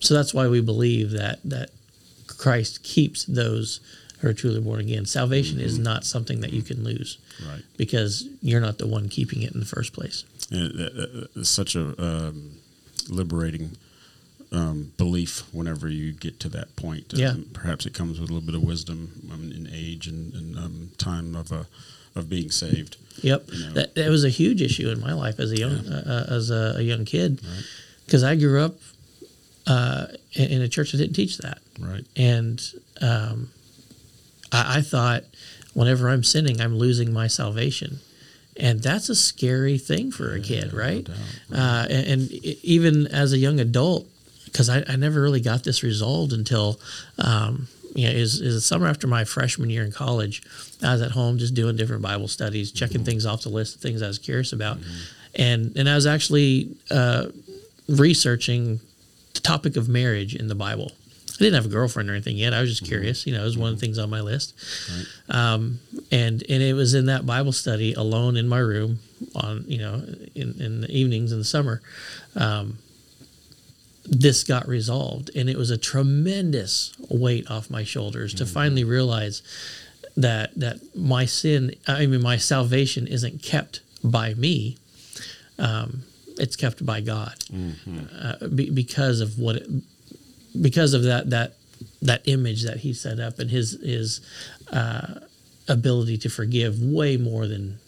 so 0.00 0.14
that's 0.14 0.32
why 0.32 0.48
we 0.48 0.60
believe 0.62 1.10
that 1.10 1.40
that 1.44 1.70
Christ 2.26 2.82
keeps 2.84 3.24
those 3.24 3.80
who 4.20 4.28
are 4.28 4.32
truly 4.32 4.60
born 4.60 4.80
again. 4.80 5.04
Salvation 5.04 5.60
is 5.60 5.74
mm-hmm. 5.74 5.82
not 5.84 6.04
something 6.04 6.40
that 6.40 6.52
you 6.52 6.62
can 6.62 6.82
lose 6.84 7.18
Right. 7.46 7.62
because 7.76 8.24
you're 8.42 8.60
not 8.60 8.78
the 8.78 8.86
one 8.86 9.08
keeping 9.08 9.42
it 9.42 9.52
in 9.52 9.60
the 9.60 9.66
first 9.66 9.92
place. 9.92 10.24
And 10.50 10.80
it- 10.80 10.92
it- 10.96 11.30
it's 11.36 11.50
such 11.50 11.74
a 11.76 11.94
um, 12.02 12.52
liberating 13.08 13.76
um, 14.52 14.92
belief 14.96 15.42
whenever 15.52 15.88
you 15.88 16.12
get 16.12 16.40
to 16.40 16.48
that 16.50 16.74
point. 16.76 17.12
Yeah. 17.14 17.30
Um, 17.30 17.46
perhaps 17.52 17.84
it 17.86 17.94
comes 17.94 18.18
with 18.18 18.30
a 18.30 18.32
little 18.32 18.46
bit 18.46 18.54
of 18.54 18.62
wisdom 18.62 19.28
um, 19.32 19.52
in 19.52 19.68
age 19.72 20.06
and, 20.06 20.32
and 20.34 20.56
um, 20.58 20.90
time 20.98 21.36
of 21.36 21.52
uh, 21.52 21.64
of 22.14 22.28
being 22.28 22.50
saved. 22.50 22.96
Yep, 23.22 23.44
You 23.52 23.66
know. 23.66 23.72
that, 23.74 23.94
that 23.96 24.08
was 24.10 24.24
a 24.24 24.28
huge 24.30 24.62
issue 24.62 24.88
in 24.90 25.00
my 25.00 25.12
life 25.12 25.38
as 25.40 25.50
a 25.52 25.56
young 25.58 25.72
uh, 25.86 26.24
uh, 26.30 26.34
as 26.34 26.50
a, 26.50 26.74
a 26.78 26.82
young 26.82 27.04
kid, 27.04 27.40
Right. 27.44 27.64
because 28.06 28.22
I 28.24 28.36
grew 28.36 28.60
up 28.62 28.76
uh, 29.66 30.06
in, 30.32 30.50
in 30.50 30.62
a 30.62 30.68
church 30.68 30.92
that 30.92 30.98
didn't 30.98 31.14
teach 31.16 31.38
that, 31.38 31.58
Right. 31.78 32.04
and 32.16 32.62
um, 33.00 33.50
I, 34.52 34.78
I 34.78 34.80
thought 34.80 35.24
whenever 35.74 36.08
I'm 36.08 36.24
sinning, 36.24 36.60
I'm 36.60 36.76
losing 36.78 37.12
my 37.12 37.26
salvation, 37.26 37.98
and 38.56 38.80
that's 38.82 39.08
a 39.08 39.14
scary 39.16 39.78
thing 39.78 40.10
for 40.10 40.32
a 40.34 40.40
kid, 40.40 40.72
no 40.72 40.78
right? 40.78 41.04
doubt. 41.04 41.16
Uh, 41.52 41.86
and, 41.90 42.06
and 42.06 42.32
even 42.64 43.06
as 43.08 43.32
a 43.32 43.38
young 43.38 43.60
adult, 43.60 44.06
because 44.50 44.68
I, 44.68 44.84
I 44.88 44.96
never 44.96 45.20
really 45.20 45.40
got 45.40 45.64
this 45.64 45.82
resolved 45.82 46.32
until. 46.32 46.78
Um, 47.18 47.68
you 47.94 48.06
know, 48.06 48.12
is 48.12 48.40
is 48.40 48.54
the 48.54 48.60
summer 48.60 48.86
after 48.86 49.06
my 49.06 49.24
freshman 49.24 49.70
year 49.70 49.82
in 49.82 49.90
college. 49.90 50.42
I 50.82 50.92
was 50.92 51.02
at 51.02 51.12
home 51.12 51.38
just 51.38 51.54
doing 51.54 51.74
different 51.74 52.02
Bible 52.02 52.28
studies, 52.28 52.70
checking 52.70 53.02
things 53.02 53.24
off 53.24 53.42
the 53.42 53.48
list 53.48 53.76
of 53.76 53.80
things 53.80 54.02
I 54.02 54.06
was 54.06 54.18
curious 54.18 54.52
about, 54.52 54.78
and 55.34 55.76
and 55.76 55.88
I 55.88 55.94
was 55.94 56.06
actually 56.06 56.76
uh, 56.90 57.28
researching 57.88 58.80
the 59.34 59.40
topic 59.40 59.76
of 59.76 59.88
marriage 59.88 60.34
in 60.34 60.48
the 60.48 60.54
Bible. 60.54 60.92
I 61.34 61.38
didn't 61.38 61.54
have 61.54 61.66
a 61.66 61.74
girlfriend 61.74 62.10
or 62.10 62.14
anything 62.14 62.36
yet. 62.36 62.52
I 62.52 62.60
was 62.60 62.70
just 62.70 62.84
curious. 62.84 63.26
You 63.26 63.32
know, 63.34 63.42
it 63.42 63.44
was 63.44 63.56
one 63.56 63.72
of 63.72 63.76
the 63.76 63.80
things 63.80 63.98
on 63.98 64.10
my 64.10 64.20
list. 64.20 64.54
Um, 65.28 65.78
and 66.10 66.42
and 66.48 66.62
it 66.62 66.74
was 66.74 66.94
in 66.94 67.06
that 67.06 67.26
Bible 67.26 67.52
study 67.52 67.94
alone 67.94 68.36
in 68.36 68.48
my 68.48 68.58
room 68.58 68.98
on 69.34 69.64
you 69.66 69.78
know 69.78 70.02
in, 70.34 70.60
in 70.60 70.80
the 70.82 70.90
evenings 70.90 71.32
in 71.32 71.38
the 71.38 71.44
summer. 71.44 71.80
Um, 72.36 72.78
this 74.10 74.44
got 74.44 74.66
resolved, 74.66 75.30
and 75.36 75.48
it 75.50 75.56
was 75.56 75.70
a 75.70 75.76
tremendous 75.76 76.94
weight 77.10 77.50
off 77.50 77.70
my 77.70 77.84
shoulders 77.84 78.32
to 78.34 78.46
finally 78.46 78.84
realize 78.84 79.42
that 80.16 80.54
that 80.56 80.96
my 80.96 81.26
sin, 81.26 81.74
I 81.86 82.06
mean 82.06 82.22
my 82.22 82.36
salvation, 82.38 83.06
isn't 83.06 83.42
kept 83.42 83.80
by 84.02 84.34
me. 84.34 84.78
Um, 85.58 86.02
it's 86.38 86.56
kept 86.56 86.86
by 86.86 87.00
God 87.00 87.34
uh, 88.18 88.46
be, 88.48 88.70
because 88.70 89.20
of 89.20 89.38
what, 89.38 89.56
it, 89.56 89.68
because 90.60 90.94
of 90.94 91.02
that 91.02 91.30
that 91.30 91.54
that 92.00 92.22
image 92.26 92.62
that 92.62 92.78
He 92.78 92.92
set 92.92 93.20
up 93.20 93.38
and 93.38 93.50
His 93.50 93.78
His 93.82 94.20
uh, 94.72 95.20
ability 95.68 96.16
to 96.18 96.28
forgive 96.28 96.80
way 96.80 97.16
more 97.16 97.46
than 97.46 97.78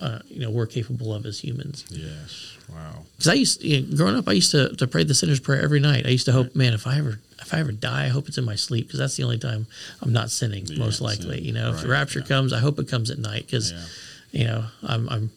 uh, 0.00 0.22
you 0.28 0.40
know 0.40 0.50
we're 0.50 0.66
capable 0.66 1.14
of 1.14 1.26
as 1.26 1.40
humans. 1.40 1.84
Yes. 1.90 2.56
Wow. 2.72 3.02
Because 3.16 3.28
I 3.28 3.34
used, 3.34 3.62
you 3.62 3.82
know, 3.82 3.96
growing 3.96 4.16
up, 4.16 4.28
I 4.28 4.32
used 4.32 4.50
to, 4.52 4.74
to 4.76 4.86
pray 4.86 5.04
the 5.04 5.14
sinner's 5.14 5.40
prayer 5.40 5.60
every 5.62 5.80
night. 5.80 6.06
I 6.06 6.10
used 6.10 6.24
to 6.26 6.32
hope, 6.32 6.54
man, 6.56 6.72
if 6.72 6.86
I 6.86 6.98
ever 6.98 7.18
if 7.40 7.52
I 7.52 7.58
ever 7.58 7.72
die, 7.72 8.06
I 8.06 8.08
hope 8.08 8.28
it's 8.28 8.38
in 8.38 8.44
my 8.44 8.54
sleep 8.54 8.86
because 8.86 8.98
that's 9.00 9.16
the 9.16 9.24
only 9.24 9.38
time 9.38 9.66
I'm 10.00 10.12
not 10.12 10.30
sinning. 10.30 10.64
Yeah, 10.66 10.78
most 10.78 11.00
likely, 11.00 11.36
sin. 11.38 11.44
you 11.44 11.52
know, 11.52 11.70
if 11.74 11.82
the 11.82 11.88
rapture 11.88 12.20
yeah. 12.20 12.26
comes, 12.26 12.52
I 12.52 12.60
hope 12.60 12.78
it 12.78 12.88
comes 12.88 13.10
at 13.10 13.18
night 13.18 13.46
because, 13.46 13.72
Yeah. 13.72 14.40
you 14.40 14.46
know, 14.46 14.64
I'm, 14.82 15.08
I'm 15.08 15.30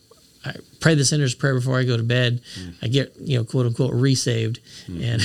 I 0.46 0.54
pray 0.80 0.94
the 0.96 1.04
sinner's 1.04 1.34
prayer 1.34 1.56
before 1.56 1.80
I 1.80 1.84
go 1.84 1.98
to 1.98 2.04
bed. 2.04 2.40
Mm. 2.60 2.76
I 2.84 2.88
get 2.88 3.16
you 3.20 3.38
know 3.38 3.44
quote 3.44 3.66
unquote 3.66 3.94
resaved, 3.94 4.60
and 4.88 5.22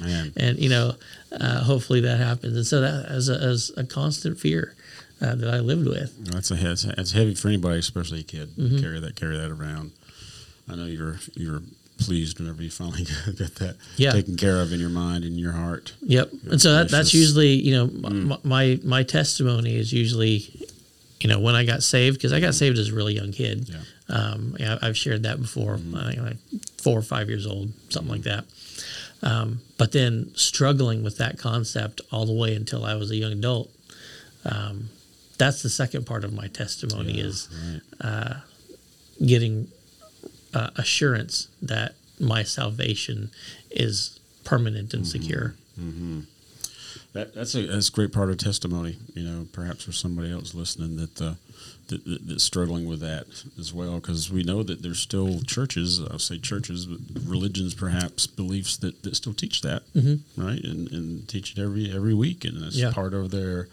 Man. 0.00 0.32
and 0.36 0.58
you 0.58 0.68
know 0.68 0.92
uh, 1.32 1.64
hopefully 1.64 2.02
that 2.02 2.18
happens. 2.18 2.54
And 2.54 2.66
so 2.66 2.80
that 2.82 3.06
as 3.06 3.28
a, 3.28 3.34
as 3.34 3.72
a 3.76 3.84
constant 3.84 4.38
fear 4.38 4.74
uh, 5.20 5.34
that 5.34 5.48
I 5.52 5.58
lived 5.60 5.86
with. 5.86 6.24
That's 6.32 6.50
a 6.50 6.54
that's, 6.54 6.82
that's 6.82 7.12
heavy 7.12 7.34
for 7.34 7.48
anybody, 7.48 7.78
especially 7.78 8.20
a 8.20 8.24
kid. 8.24 8.48
Mm-hmm. 8.56 8.78
Carry 8.80 9.00
that 9.00 9.16
carry 9.16 9.36
that 9.36 9.50
around. 9.50 9.92
I 10.70 10.76
know 10.76 10.86
you're 10.86 11.18
you're 11.34 11.62
pleased 11.98 12.38
whenever 12.38 12.62
you 12.62 12.70
finally 12.70 13.04
get 13.36 13.56
that 13.56 13.76
Yeah. 13.96 14.12
taken 14.12 14.36
care 14.36 14.60
of 14.60 14.72
in 14.72 14.78
your 14.78 14.90
mind 14.90 15.24
and 15.24 15.36
your 15.38 15.52
heart. 15.52 15.94
Yep. 16.02 16.30
And 16.50 16.60
so 16.62 16.72
that, 16.74 16.90
that's 16.90 17.12
usually, 17.12 17.54
you 17.54 17.72
know, 17.74 17.84
m- 18.08 18.34
my 18.44 18.78
my 18.84 19.02
testimony 19.02 19.74
is 19.76 19.92
usually, 19.92 20.48
you 21.20 21.28
know, 21.28 21.40
when 21.40 21.56
I 21.56 21.64
got 21.64 21.82
saved 21.82 22.16
because 22.18 22.32
I 22.32 22.38
got 22.38 22.54
saved 22.54 22.78
as 22.78 22.90
a 22.90 22.94
really 22.94 23.14
young 23.14 23.32
kid. 23.32 23.68
Yeah. 23.68 23.80
Um, 24.10 24.56
yeah, 24.60 24.78
I've 24.80 24.96
shared 24.96 25.24
that 25.24 25.38
before. 25.40 25.74
I 25.74 26.12
think 26.14 26.20
like 26.22 26.36
four 26.80 26.98
or 26.98 27.02
five 27.02 27.28
years 27.28 27.46
old, 27.46 27.72
something 27.90 28.10
like 28.12 28.22
that. 28.22 28.44
Um, 29.22 29.60
but 29.76 29.90
then 29.92 30.30
struggling 30.34 31.02
with 31.02 31.18
that 31.18 31.38
concept 31.38 32.00
all 32.12 32.24
the 32.24 32.32
way 32.32 32.54
until 32.54 32.84
I 32.84 32.94
was 32.94 33.10
a 33.10 33.16
young 33.16 33.32
adult. 33.32 33.68
Um, 34.44 34.88
that's 35.38 35.62
the 35.62 35.70
second 35.70 36.04
part 36.06 36.24
of 36.24 36.32
my 36.32 36.48
testimony 36.48 37.14
Yeah, 37.14 37.24
is 37.24 37.48
right. 38.02 38.36
getting 39.24 39.68
uh, 40.54 40.70
assurance 40.76 41.48
that 41.62 41.94
my 42.20 42.42
salvation 42.42 43.30
is 43.70 44.18
permanent 44.44 44.92
and 44.94 45.06
secure. 45.06 45.54
That, 47.14 47.34
that's 47.34 47.54
a 47.54 47.66
that's 47.66 47.88
a 47.88 47.92
great 47.92 48.12
part 48.12 48.28
of 48.30 48.36
testimony. 48.38 48.96
You 49.14 49.22
know, 49.22 49.46
perhaps 49.52 49.84
for 49.84 49.92
somebody 49.92 50.30
else 50.30 50.54
listening 50.54 50.96
that 50.96 51.20
uh, 51.20 51.34
that, 51.88 52.04
that 52.04 52.28
that's 52.28 52.44
struggling 52.44 52.86
with 52.86 53.00
that 53.00 53.26
as 53.58 53.72
well, 53.72 53.94
because 53.94 54.30
we 54.30 54.42
know 54.42 54.62
that 54.62 54.82
there's 54.82 54.98
still 54.98 55.40
churches. 55.42 56.00
I'll 56.00 56.18
say 56.18 56.38
churches, 56.38 56.86
but 56.86 56.98
religions, 57.24 57.74
perhaps 57.74 58.26
beliefs 58.26 58.76
that, 58.78 59.02
that 59.04 59.16
still 59.16 59.32
teach 59.34 59.62
that, 59.62 59.82
right, 60.36 60.62
and, 60.62 60.90
and 60.92 61.26
teach 61.28 61.52
it 61.56 61.58
every 61.62 61.90
every 61.90 62.14
week, 62.14 62.44
and 62.44 62.62
that's 62.62 62.76
Yeah. 62.76 62.92
part 62.92 63.14
of 63.14 63.30
their 63.30 63.68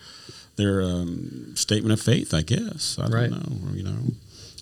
their 0.55 0.81
um, 0.81 1.53
statement 1.55 1.93
of 1.93 2.01
faith, 2.01 2.33
I 2.33 2.41
guess. 2.41 2.97
I 2.99 3.09
don't 3.09 3.31
know, 3.31 3.73
you 3.73 3.83
know. 3.83 3.97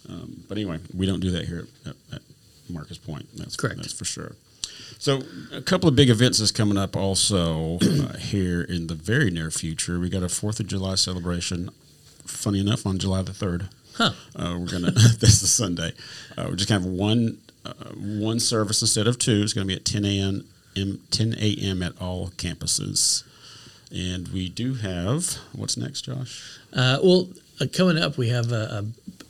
Um, 0.10 0.44
but 0.48 0.58
anyway, 0.58 0.80
we 0.96 1.06
don't 1.06 1.20
do 1.20 1.32
that 1.32 1.46
here 1.46 1.68
at, 1.86 1.96
at, 2.12 2.22
Marcus 2.70 2.98
Pointe. 2.98 3.28
That's 3.36 3.56
Correct. 3.56 3.78
That's 3.78 3.94
for 3.94 4.06
sure. 4.06 4.36
So, 4.98 5.22
a 5.52 5.62
couple 5.62 5.90
of 5.90 5.96
big 5.96 6.10
events 6.10 6.40
is 6.40 6.52
coming 6.52 6.78
up 6.78 6.96
also 6.96 7.78
uh, 7.82 8.18
here 8.18 8.62
in 8.62 8.88
the 8.88 8.96
very 8.96 9.30
near 9.30 9.52
future. 9.52 10.00
We 10.00 10.10
got 10.10 10.24
a 10.24 10.30
Fourth 10.30 10.60
of 10.60 10.68
July 10.68 10.96
celebration. 10.96 11.70
Funny 12.26 12.62
enough, 12.62 12.86
on 12.86 13.00
July 13.00 13.22
the 13.22 13.34
third, 13.34 13.68
Huh. 13.96 14.14
uh, 14.36 14.58
we're 14.60 14.72
gonna. 14.72 14.92
that's 14.92 15.42
the 15.42 15.48
Sunday. 15.48 15.94
Uh, 16.38 16.48
we're 16.50 16.56
just 16.56 16.70
gonna 16.70 16.82
have 16.82 16.90
one 16.90 17.38
uh, 17.66 17.74
one 17.96 18.40
service 18.40 18.82
instead 18.82 19.08
of 19.08 19.20
two. 19.20 19.42
It's 19.44 19.54
gonna 19.54 19.68
be 19.68 19.76
at 19.76 19.86
ten 19.86 20.06
a.m. 20.06 20.46
10 20.76 21.36
a.m. 21.40 21.84
at 21.84 21.94
all 22.02 22.30
campuses. 22.30 23.24
And 23.94 24.28
we 24.30 24.50
do 24.50 24.74
have 24.74 25.38
what's 25.54 25.78
next, 25.78 26.04
Josh? 26.04 26.60
Uh, 26.74 27.00
well, 27.04 27.30
uh, 27.62 27.66
coming 27.72 27.98
up, 27.98 28.18
we 28.18 28.30
have 28.30 28.52
a, 28.52 28.56
a, 28.56 28.86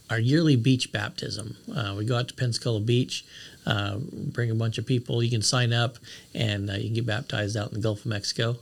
our 0.10 0.20
yearly 0.20 0.55
beach 0.55 0.91
baptism. 0.91 1.58
Uh, 1.74 1.96
we 1.98 2.05
go 2.05 2.17
out 2.17 2.29
to 2.29 2.34
Pensacola 2.34 2.79
Beach, 2.79 3.25
uh, 3.65 3.98
bring 3.98 4.51
a 4.51 4.55
bunch 4.55 4.77
of 4.77 4.86
people. 4.86 5.22
You 5.22 5.29
can 5.29 5.41
sign 5.41 5.74
up, 5.74 5.98
and 6.34 6.70
uh, 6.70 6.74
you 6.74 6.86
can 6.86 6.93
get 6.93 7.05
baptized 7.05 7.58
out 7.58 7.70
in 7.70 7.74
the 7.75 7.82
Gulf 7.82 8.00
of 8.00 8.05
Mexico. 8.05 8.55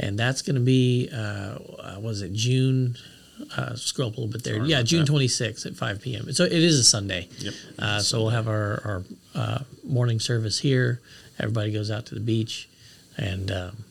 And 0.00 0.18
that's 0.18 0.42
going 0.42 0.56
to 0.56 0.60
be, 0.60 1.08
uh, 1.12 1.16
uh, 1.16 2.00
was 2.00 2.22
it 2.22 2.32
June? 2.32 2.96
Uh, 3.56 3.74
scroll 3.76 4.08
up 4.08 4.16
a 4.16 4.20
little 4.20 4.32
bit 4.32 4.44
there. 4.44 4.56
Sorry 4.56 4.68
yeah, 4.68 4.82
June 4.82 5.04
that. 5.04 5.12
26th 5.12 5.66
at 5.66 5.74
5 5.74 6.02
p.m. 6.02 6.32
So 6.32 6.44
it 6.44 6.52
is 6.52 6.78
a 6.78 6.84
Sunday. 6.84 7.28
Yep. 7.38 7.54
Uh, 7.78 8.00
so 8.00 8.20
we'll 8.20 8.30
have 8.30 8.48
our, 8.48 8.82
our 8.84 9.02
uh, 9.34 9.58
morning 9.84 10.20
service 10.20 10.58
here. 10.58 11.00
Everybody 11.38 11.72
goes 11.72 11.90
out 11.90 12.06
to 12.06 12.14
the 12.14 12.20
beach, 12.20 12.68
and 13.16 13.50
um, 13.50 13.84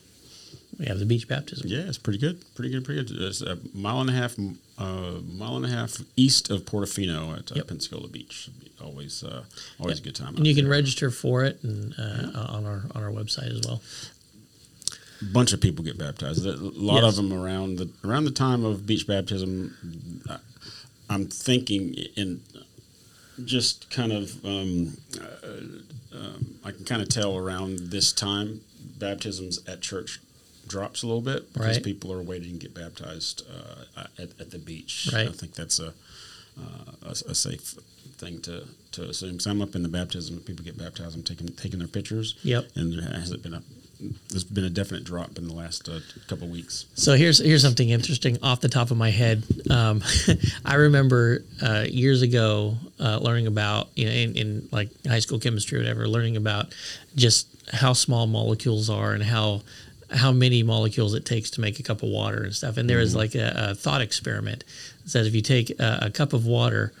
we 0.78 0.86
have 0.86 0.98
the 0.98 1.06
beach 1.06 1.28
baptism. 1.28 1.68
Yeah, 1.68 1.80
it's 1.80 1.98
pretty 1.98 2.18
good. 2.18 2.42
Pretty 2.54 2.70
good. 2.70 2.84
Pretty 2.84 3.04
good. 3.04 3.20
It's 3.22 3.40
a 3.42 3.58
mile 3.74 4.00
and 4.00 4.10
a 4.10 4.12
half, 4.12 4.36
uh, 4.78 5.20
mile 5.32 5.56
and 5.56 5.64
a 5.66 5.68
half 5.68 5.98
east 6.16 6.50
of 6.50 6.62
Portofino 6.64 7.36
at 7.38 7.52
uh, 7.52 7.56
Yep. 7.56 7.68
Pensacola 7.68 8.08
Beach. 8.08 8.48
Always, 8.82 9.22
uh, 9.22 9.44
always 9.78 10.00
a 10.00 10.02
good 10.02 10.16
time. 10.16 10.36
And 10.36 10.46
you 10.46 10.54
can 10.54 10.64
there. 10.64 10.72
register 10.72 11.10
for 11.10 11.44
it 11.44 11.62
and 11.62 11.94
uh, 11.98 12.46
on 12.48 12.64
our 12.66 12.82
on 12.94 13.02
our 13.04 13.10
website 13.10 13.56
as 13.56 13.64
well. 13.66 13.80
A 15.20 15.24
bunch 15.32 15.52
of 15.52 15.60
people 15.60 15.84
get 15.84 15.96
baptized. 15.98 16.44
A 16.44 16.56
lot 16.56 17.02
Yes. 17.02 17.04
of 17.10 17.16
them 17.16 17.32
around 17.32 17.76
the 17.76 17.90
around 18.04 18.24
the 18.24 18.32
time 18.32 18.64
of 18.64 18.84
beach 18.86 19.06
baptism. 19.06 19.76
I- 20.28 20.38
I'm 21.10 21.26
thinking 21.26 21.94
in 22.16 22.40
just 23.44 23.90
kind 23.90 24.12
of 24.12 24.44
um, 24.44 24.96
uh, 25.20 26.16
um, 26.16 26.54
I 26.64 26.70
can 26.70 26.84
kind 26.84 27.02
of 27.02 27.08
tell 27.08 27.36
around 27.36 27.90
this 27.90 28.12
time 28.12 28.62
baptisms 28.98 29.60
at 29.68 29.80
church 29.82 30.20
drops 30.66 31.02
a 31.02 31.06
little 31.06 31.20
bit 31.22 31.52
because 31.52 31.76
Right. 31.76 31.84
people 31.84 32.12
are 32.12 32.22
waiting 32.22 32.58
to 32.58 32.66
get 32.66 32.74
baptized 32.74 33.42
uh, 33.50 34.04
at, 34.18 34.30
at 34.40 34.50
the 34.50 34.58
beach. 34.58 35.08
Right. 35.12 35.28
I 35.28 35.32
think 35.32 35.54
that's 35.54 35.78
a 35.80 35.92
uh, 36.60 36.92
a, 37.06 37.10
a 37.30 37.34
safe 37.34 37.74
thing 38.18 38.40
to, 38.42 38.64
to 38.92 39.04
assume. 39.08 39.40
So 39.40 39.50
I'm 39.50 39.62
up 39.62 39.74
in 39.74 39.82
the 39.82 39.88
baptism. 39.88 40.38
People 40.40 40.64
get 40.64 40.76
baptized. 40.78 41.16
I'm 41.16 41.22
taking 41.22 41.48
taking 41.48 41.78
their 41.78 41.88
pictures. 41.88 42.36
Yep. 42.42 42.66
And 42.76 42.92
there 42.98 43.10
hasn't 43.18 43.42
been 43.42 43.54
a 43.54 43.62
there's 44.30 44.42
been 44.44 44.64
a 44.64 44.70
definite 44.70 45.04
drop 45.04 45.38
in 45.38 45.46
the 45.46 45.54
last 45.54 45.88
uh, 45.88 46.00
couple 46.26 46.48
weeks. 46.48 46.86
So 46.94 47.14
here's 47.14 47.38
here's 47.38 47.62
something 47.62 47.88
interesting 47.88 48.36
off 48.42 48.60
the 48.60 48.68
top 48.68 48.90
of 48.90 48.96
my 48.96 49.10
head. 49.10 49.44
Um, 49.70 50.02
I 50.64 50.74
remember 50.74 51.44
uh, 51.62 51.84
years 51.88 52.20
ago 52.22 52.74
uh, 53.00 53.18
learning 53.18 53.46
about 53.46 53.88
you 53.94 54.06
know 54.06 54.12
in, 54.12 54.34
in 54.36 54.68
like 54.72 54.88
high 55.06 55.20
school 55.20 55.38
chemistry 55.38 55.78
or 55.78 55.82
whatever, 55.82 56.06
learning 56.08 56.36
about 56.36 56.74
just 57.14 57.46
how 57.72 57.92
small 57.92 58.26
molecules 58.26 58.90
are 58.90 59.12
and 59.12 59.22
how 59.22 59.62
how 60.12 60.32
many 60.32 60.62
molecules 60.62 61.14
it 61.14 61.24
takes 61.24 61.50
to 61.50 61.60
make 61.60 61.78
a 61.80 61.82
cup 61.82 62.02
of 62.02 62.08
water 62.08 62.42
and 62.42 62.54
stuff. 62.54 62.76
And 62.76 62.88
there 62.88 62.98
was 62.98 63.14
like 63.14 63.34
a, 63.34 63.52
a 63.70 63.74
thought 63.74 64.00
experiment 64.00 64.64
that 65.02 65.10
says 65.10 65.26
if 65.26 65.34
you 65.34 65.42
take 65.42 65.70
a, 65.80 65.98
a 66.02 66.10
cup 66.10 66.32
of 66.32 66.46
water 66.46 66.92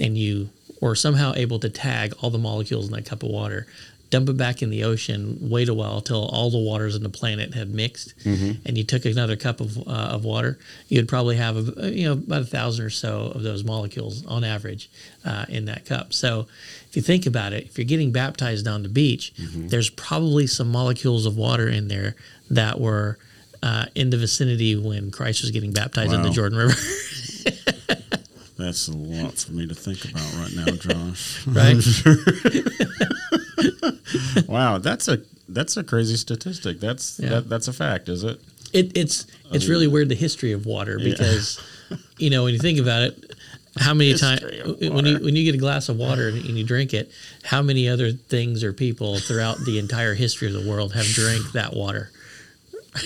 and 0.00 0.16
you 0.16 0.48
were 0.80 0.94
somehow 0.94 1.32
able 1.36 1.58
to 1.60 1.68
tag 1.70 2.14
all 2.20 2.30
the 2.30 2.38
molecules 2.38 2.86
in 2.86 2.92
that 2.94 3.06
cup 3.06 3.22
of 3.22 3.30
water, 3.30 3.66
dump 4.10 4.28
it 4.28 4.36
back 4.36 4.62
in 4.62 4.70
the 4.70 4.84
ocean, 4.84 5.38
wait 5.40 5.68
a 5.68 5.74
while 5.74 6.00
till 6.00 6.26
all 6.26 6.50
the 6.50 6.58
waters 6.58 6.94
on 6.94 7.02
the 7.02 7.08
planet 7.08 7.54
had 7.54 7.68
mixed, 7.74 8.14
and 8.64 8.78
you 8.78 8.84
took 8.84 9.04
another 9.04 9.34
cup 9.34 9.60
of, 9.60 9.76
uh, 9.88 9.90
of 9.90 10.24
water, 10.24 10.58
you'd 10.88 11.08
probably 11.08 11.36
have 11.36 11.56
a, 11.78 11.90
you 11.90 12.04
know 12.04 12.12
about 12.12 12.42
a 12.42 12.44
thousand 12.44 12.84
or 12.84 12.90
so 12.90 13.32
of 13.34 13.42
those 13.42 13.64
molecules 13.64 14.24
on 14.26 14.44
average 14.44 14.88
uh, 15.24 15.46
in 15.48 15.64
that 15.64 15.84
cup. 15.86 16.12
So 16.12 16.46
if 16.88 16.96
you 16.96 17.02
think 17.02 17.26
about 17.26 17.52
it, 17.52 17.64
if 17.64 17.78
you're 17.78 17.86
getting 17.86 18.12
baptized 18.12 18.68
on 18.68 18.82
the 18.82 18.88
beach, 18.88 19.32
there's 19.68 19.90
probably 19.90 20.46
some 20.46 20.70
molecules 20.70 21.26
of 21.26 21.36
water 21.36 21.68
in 21.68 21.88
there 21.88 22.14
that 22.50 22.80
were 22.80 23.18
uh, 23.62 23.86
in 23.94 24.10
the 24.10 24.16
vicinity 24.16 24.76
when 24.76 25.10
Christ 25.10 25.42
was 25.42 25.50
getting 25.50 25.72
baptized 25.72 26.12
in 26.12 26.22
the 26.22 26.30
Jordan 26.30 26.58
River. 26.58 26.74
That's 28.56 28.86
a 28.88 28.92
lot 28.96 29.34
for 29.38 29.52
me 29.52 29.66
to 29.66 29.74
think 29.74 30.04
about 30.04 30.32
right 30.34 30.52
now, 30.54 30.64
Josh. 30.76 31.44
Right. 31.46 31.82
wow, 34.48 34.78
that's 34.78 35.08
a 35.08 35.22
that's 35.48 35.76
a 35.76 35.82
crazy 35.84 36.16
statistic. 36.16 36.80
That's 36.80 37.18
Yeah. 37.18 37.30
that, 37.30 37.48
that's 37.48 37.66
a 37.68 37.72
fact, 37.72 38.08
is 38.08 38.22
it? 38.24 38.40
It, 38.72 38.96
it's 38.96 39.26
it's 39.52 39.66
really 39.66 39.86
weird 39.88 40.08
the 40.08 40.14
history 40.14 40.52
of 40.52 40.66
water 40.66 40.98
Yeah. 40.98 41.10
because 41.10 41.60
you 42.18 42.30
know 42.30 42.44
when 42.44 42.54
you 42.54 42.60
think 42.60 42.78
about 42.78 43.02
it, 43.02 43.34
how 43.76 43.92
many 43.94 44.14
times 44.14 44.40
when 44.80 45.04
you 45.04 45.18
when 45.18 45.34
you 45.36 45.44
get 45.44 45.54
a 45.54 45.58
glass 45.58 45.88
of 45.88 45.96
water 45.96 46.28
and 46.28 46.44
you 46.56 46.64
drink 46.64 46.94
it, 46.94 47.10
how 47.42 47.60
many 47.62 47.88
other 47.88 48.12
things 48.12 48.62
or 48.64 48.72
people 48.72 49.18
throughout 49.18 49.58
the 49.64 49.78
entire 49.78 50.14
history 50.14 50.46
of 50.48 50.54
the 50.54 50.68
world 50.70 50.92
have 50.94 51.06
drank 51.06 51.52
that 51.52 51.74
water? 51.74 52.10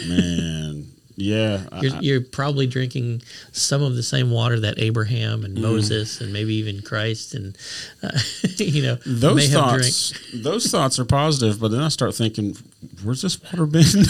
Man, 0.06 0.86
yeah. 1.16 1.62
You're, 1.80 1.94
I- 1.94 2.00
you're 2.00 2.20
probably 2.20 2.66
drinking 2.66 3.22
some 3.52 3.82
of 3.82 3.96
the 3.96 4.02
same 4.02 4.30
water 4.30 4.60
that 4.60 4.78
Abraham 4.78 5.40
Mm. 5.40 5.44
and 5.46 5.60
Moses 5.60 6.20
and 6.20 6.32
maybe 6.32 6.54
even 6.54 6.80
Christ 6.82 7.34
and 7.34 7.56
uh, 8.02 8.10
you 8.56 8.82
know 8.82 8.98
may 9.04 9.12
those 9.12 9.48
have 9.52 9.60
thoughts, 9.60 10.12
those 10.34 10.66
thoughts 10.66 10.98
are 10.98 11.04
positive, 11.04 11.58
but 11.60 11.70
then 11.72 11.80
I 11.80 11.88
start 11.88 12.14
thinking, 12.14 12.56
where's 13.02 13.22
this 13.22 13.42
water 13.42 13.66
been? 13.66 13.82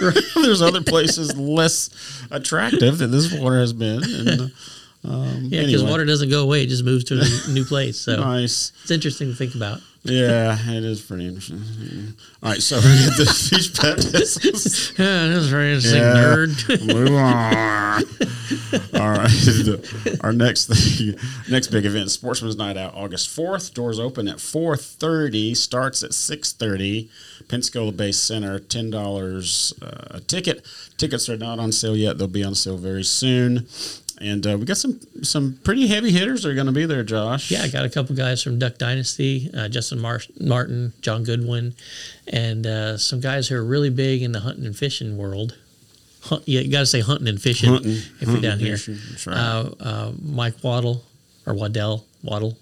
There's 0.34 0.62
other 0.62 0.82
places 0.82 1.36
less 1.36 1.90
attractive 2.30 2.98
that 2.98 3.08
this 3.08 3.32
water 3.32 3.58
has 3.60 3.72
been. 3.72 4.02
And, 4.04 4.40
um, 5.04 5.44
Yeah, 5.44 5.60
because 5.60 5.74
anyway, 5.82 5.90
water 5.90 6.04
doesn't 6.04 6.30
go 6.30 6.42
away; 6.42 6.62
it 6.64 6.68
just 6.68 6.84
moves 6.84 7.04
to 7.04 7.20
a 7.20 7.52
new 7.52 7.64
place. 7.64 7.98
So 7.98 8.16
nice. 8.16 8.72
it's 8.82 8.90
interesting 8.90 9.28
to 9.30 9.36
think 9.36 9.54
about. 9.54 9.80
Yeah, 10.08 10.56
it 10.70 10.84
is 10.84 11.00
pretty 11.02 11.26
interesting. 11.26 11.62
All 12.42 12.50
right, 12.50 12.62
so 12.62 12.76
we 12.76 12.82
get 12.82 13.16
the 13.16 13.48
beach 13.50 13.80
baptisms. 13.80 14.92
Yeah, 14.98 15.28
that's 15.28 15.46
very 15.46 15.74
interesting, 15.74 16.00
Yeah. 16.00 16.14
nerd. 16.14 16.94
Move 16.94 17.12
on. 17.14 18.02
All 19.00 19.10
right. 19.10 19.28
The- 19.30 20.20
Our 20.22 20.32
next 20.32 20.66
thing, 20.66 21.16
next 21.50 21.68
big 21.68 21.84
event, 21.84 22.10
Sportsman's 22.10 22.56
Night 22.56 22.76
Out, 22.76 22.94
August 22.94 23.28
fourth. 23.30 23.74
Doors 23.74 23.98
open 23.98 24.28
at 24.28 24.40
four 24.40 24.76
thirty. 24.76 25.54
Starts 25.54 26.02
at 26.02 26.12
six 26.14 26.52
thirty. 26.52 27.10
Pensacola 27.48 27.92
Bay 27.92 28.12
Center. 28.12 28.58
Ten 28.58 28.90
dollars 28.90 29.72
uh, 29.82 30.08
a 30.16 30.20
ticket. 30.20 30.64
Tickets 30.96 31.28
are 31.28 31.36
not 31.36 31.58
on 31.58 31.72
sale 31.72 31.96
yet. 31.96 32.18
They'll 32.18 32.26
be 32.28 32.44
on 32.44 32.54
sale 32.54 32.76
very 32.78 33.04
soon. 33.04 33.66
And 34.18 34.46
uh, 34.46 34.56
we 34.56 34.64
got 34.64 34.78
some 34.78 34.98
some 35.22 35.58
pretty 35.62 35.86
heavy 35.88 36.10
hitters 36.10 36.42
that 36.42 36.48
are 36.50 36.54
going 36.54 36.66
to 36.66 36.72
be 36.72 36.86
there, 36.86 37.02
Josh. 37.04 37.50
Yeah, 37.50 37.62
I 37.62 37.68
got 37.68 37.84
a 37.84 37.90
couple 37.90 38.16
guys 38.16 38.42
from 38.42 38.58
Duck 38.58 38.78
Dynasty, 38.78 39.50
uh, 39.54 39.68
Justin 39.68 39.98
Mar- 40.00 40.22
Martin, 40.40 40.94
John 41.02 41.22
Goodwin, 41.22 41.74
and 42.26 42.66
uh, 42.66 42.96
some 42.96 43.20
guys 43.20 43.48
who 43.48 43.56
are 43.56 43.64
really 43.64 43.90
big 43.90 44.22
in 44.22 44.32
the 44.32 44.40
hunting 44.40 44.64
and 44.64 44.74
fishing 44.76 45.18
world. 45.18 45.54
Hunt, 46.22 46.42
yeah, 46.48 46.60
you 46.60 46.70
got 46.72 46.80
to 46.80 46.86
say 46.86 47.00
hunting 47.00 47.28
and 47.28 47.40
fishing 47.40 47.68
Hunting- 47.68 47.92
if 48.20 48.22
you're 48.28 48.40
down 48.40 48.58
here. 48.58 48.78
fishing, 48.78 48.98
right. 49.26 49.36
Uh, 49.38 49.70
uh, 49.80 50.12
Mike 50.22 50.54
Waddle 50.64 51.04
or 51.44 51.52
Waddell 51.54 52.06
Waddle. 52.22 52.56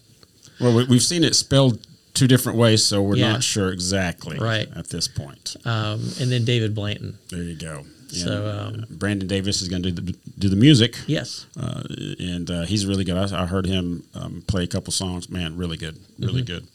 Well, 0.60 0.74
we, 0.74 0.84
we've 0.86 1.02
seen 1.02 1.22
it 1.24 1.34
spelled 1.36 1.78
two 2.14 2.26
different 2.26 2.58
ways, 2.58 2.84
so 2.84 3.00
we're 3.00 3.16
Yeah. 3.16 3.32
not 3.32 3.42
sure 3.44 3.72
exactly 3.72 4.38
Right. 4.38 4.68
at 4.76 4.88
this 4.90 5.06
point. 5.08 5.56
Um, 5.64 6.00
and 6.20 6.30
then 6.32 6.44
David 6.44 6.74
Blanton. 6.74 7.18
There 7.30 7.42
you 7.42 7.54
go. 7.56 7.86
So, 8.14 8.46
um, 8.48 8.80
uh, 8.82 8.86
Brandon 8.90 9.28
Davis 9.28 9.60
is 9.62 9.68
going 9.68 9.82
to 9.82 9.90
do 9.90 10.02
the, 10.12 10.18
do 10.38 10.48
the 10.48 10.56
music, 10.56 10.96
Yes. 11.06 11.46
uh, 11.60 11.82
and 12.18 12.50
uh, 12.50 12.62
he's 12.62 12.86
really 12.86 13.04
good. 13.04 13.16
I, 13.16 13.42
I 13.42 13.46
heard 13.46 13.66
him 13.66 14.04
um, 14.14 14.42
play 14.46 14.64
a 14.64 14.66
couple 14.68 14.92
songs. 14.92 15.28
Man, 15.28 15.56
really 15.56 15.76
good, 15.76 15.96
really 16.18 16.42
Mm-hmm. 16.42 16.54
good, 16.54 16.66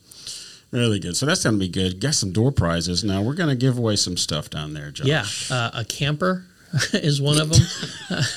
really 0.71 0.99
good. 0.99 1.15
So 1.17 1.25
that's 1.25 1.43
going 1.43 1.55
to 1.55 1.59
be 1.59 1.67
good. 1.69 1.99
Got 1.99 2.15
some 2.15 2.31
door 2.31 2.51
prizes. 2.51 3.03
Now 3.03 3.21
we're 3.21 3.33
going 3.35 3.49
to 3.49 3.55
give 3.55 3.77
away 3.77 3.95
some 3.95 4.17
stuff 4.17 4.49
down 4.49 4.73
there, 4.73 4.91
Josh. 4.91 5.07
Yeah. 5.07 5.25
Uh, 5.55 5.71
a 5.73 5.85
camper 5.85 6.45
is 6.93 7.19
one 7.21 7.39
of 7.41 7.49
them. 7.49 7.61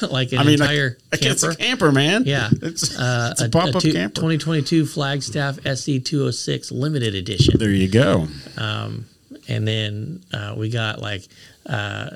like 0.11 0.33
an 0.33 0.39
I 0.39 0.45
mean, 0.45 0.61
a- 0.61 0.65
entire 0.65 0.97
a- 1.13 1.15
it's 1.21 1.43
camper. 1.43 1.51
a 1.51 1.57
camper, 1.57 1.93
man. 1.93 2.23
Yeah. 2.25 2.49
it's, 2.63 2.99
Uh, 2.99 3.29
it's 3.33 3.43
a, 3.43 3.49
pop 3.51 3.75
up 3.75 3.83
camper. 3.83 4.15
2022 4.15 4.87
Flagstaff 4.87 5.59
SE 5.67 6.01
206 6.01 6.73
limited 6.73 7.15
edition. 7.15 7.59
there 7.59 7.71
you 7.71 7.89
go. 7.89 8.29
Um, 8.57 9.05
and 9.49 9.67
then 9.69 10.23
uh, 10.33 10.55
we 10.57 10.71
got 10.71 11.01
like 11.03 11.27
uh, 11.67 12.09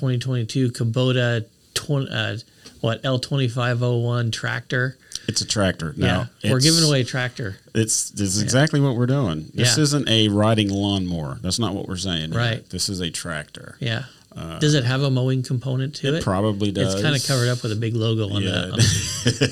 2022 0.00 0.70
Kubota, 0.72 1.44
20, 1.74 2.08
uh, 2.10 2.36
what 2.80 3.02
L2501 3.02 4.32
tractor. 4.32 4.96
It's 5.28 5.42
a 5.42 5.46
tractor. 5.46 5.92
Yeah, 5.96 6.26
Now, 6.42 6.50
we're 6.50 6.60
giving 6.60 6.82
away 6.82 7.02
a 7.02 7.04
tractor. 7.04 7.58
It's 7.74 8.08
this 8.10 8.34
is 8.34 8.42
exactly 8.42 8.80
what 8.80 8.96
we're 8.96 9.06
doing. 9.06 9.50
This 9.54 9.76
Yeah. 9.76 9.82
isn't 9.82 10.08
a 10.08 10.28
riding 10.28 10.70
lawnmower. 10.70 11.38
That's 11.42 11.58
not 11.58 11.74
what 11.74 11.86
we're 11.86 11.98
saying. 11.98 12.30
Right. 12.30 12.68
This 12.70 12.88
is 12.88 13.00
a 13.00 13.10
tractor. 13.10 13.76
Yeah. 13.80 14.04
does 14.60 14.74
it 14.74 14.84
have 14.84 15.02
a 15.02 15.10
mowing 15.10 15.42
component 15.42 15.94
to 15.96 16.06
it? 16.08 16.14
Uh, 16.14 16.16
It 16.18 16.22
probably 16.22 16.70
does. 16.70 16.94
It's 16.94 17.02
kind 17.02 17.14
of 17.16 17.26
covered 17.26 17.48
up 17.48 17.62
with 17.62 17.72
a 17.72 17.76
big 17.76 17.94
logo 17.94 18.30
on, 18.30 18.42
Yeah. 18.42 18.50
the, 18.50 18.62
on 18.72 18.78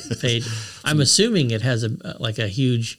the 0.09 0.19
page. 0.21 0.47
I'm 0.85 1.01
assuming 1.01 1.51
it 1.51 1.61
has 1.63 1.85
a 1.85 1.91
like 2.19 2.39
a 2.39 2.49
huge 2.49 2.99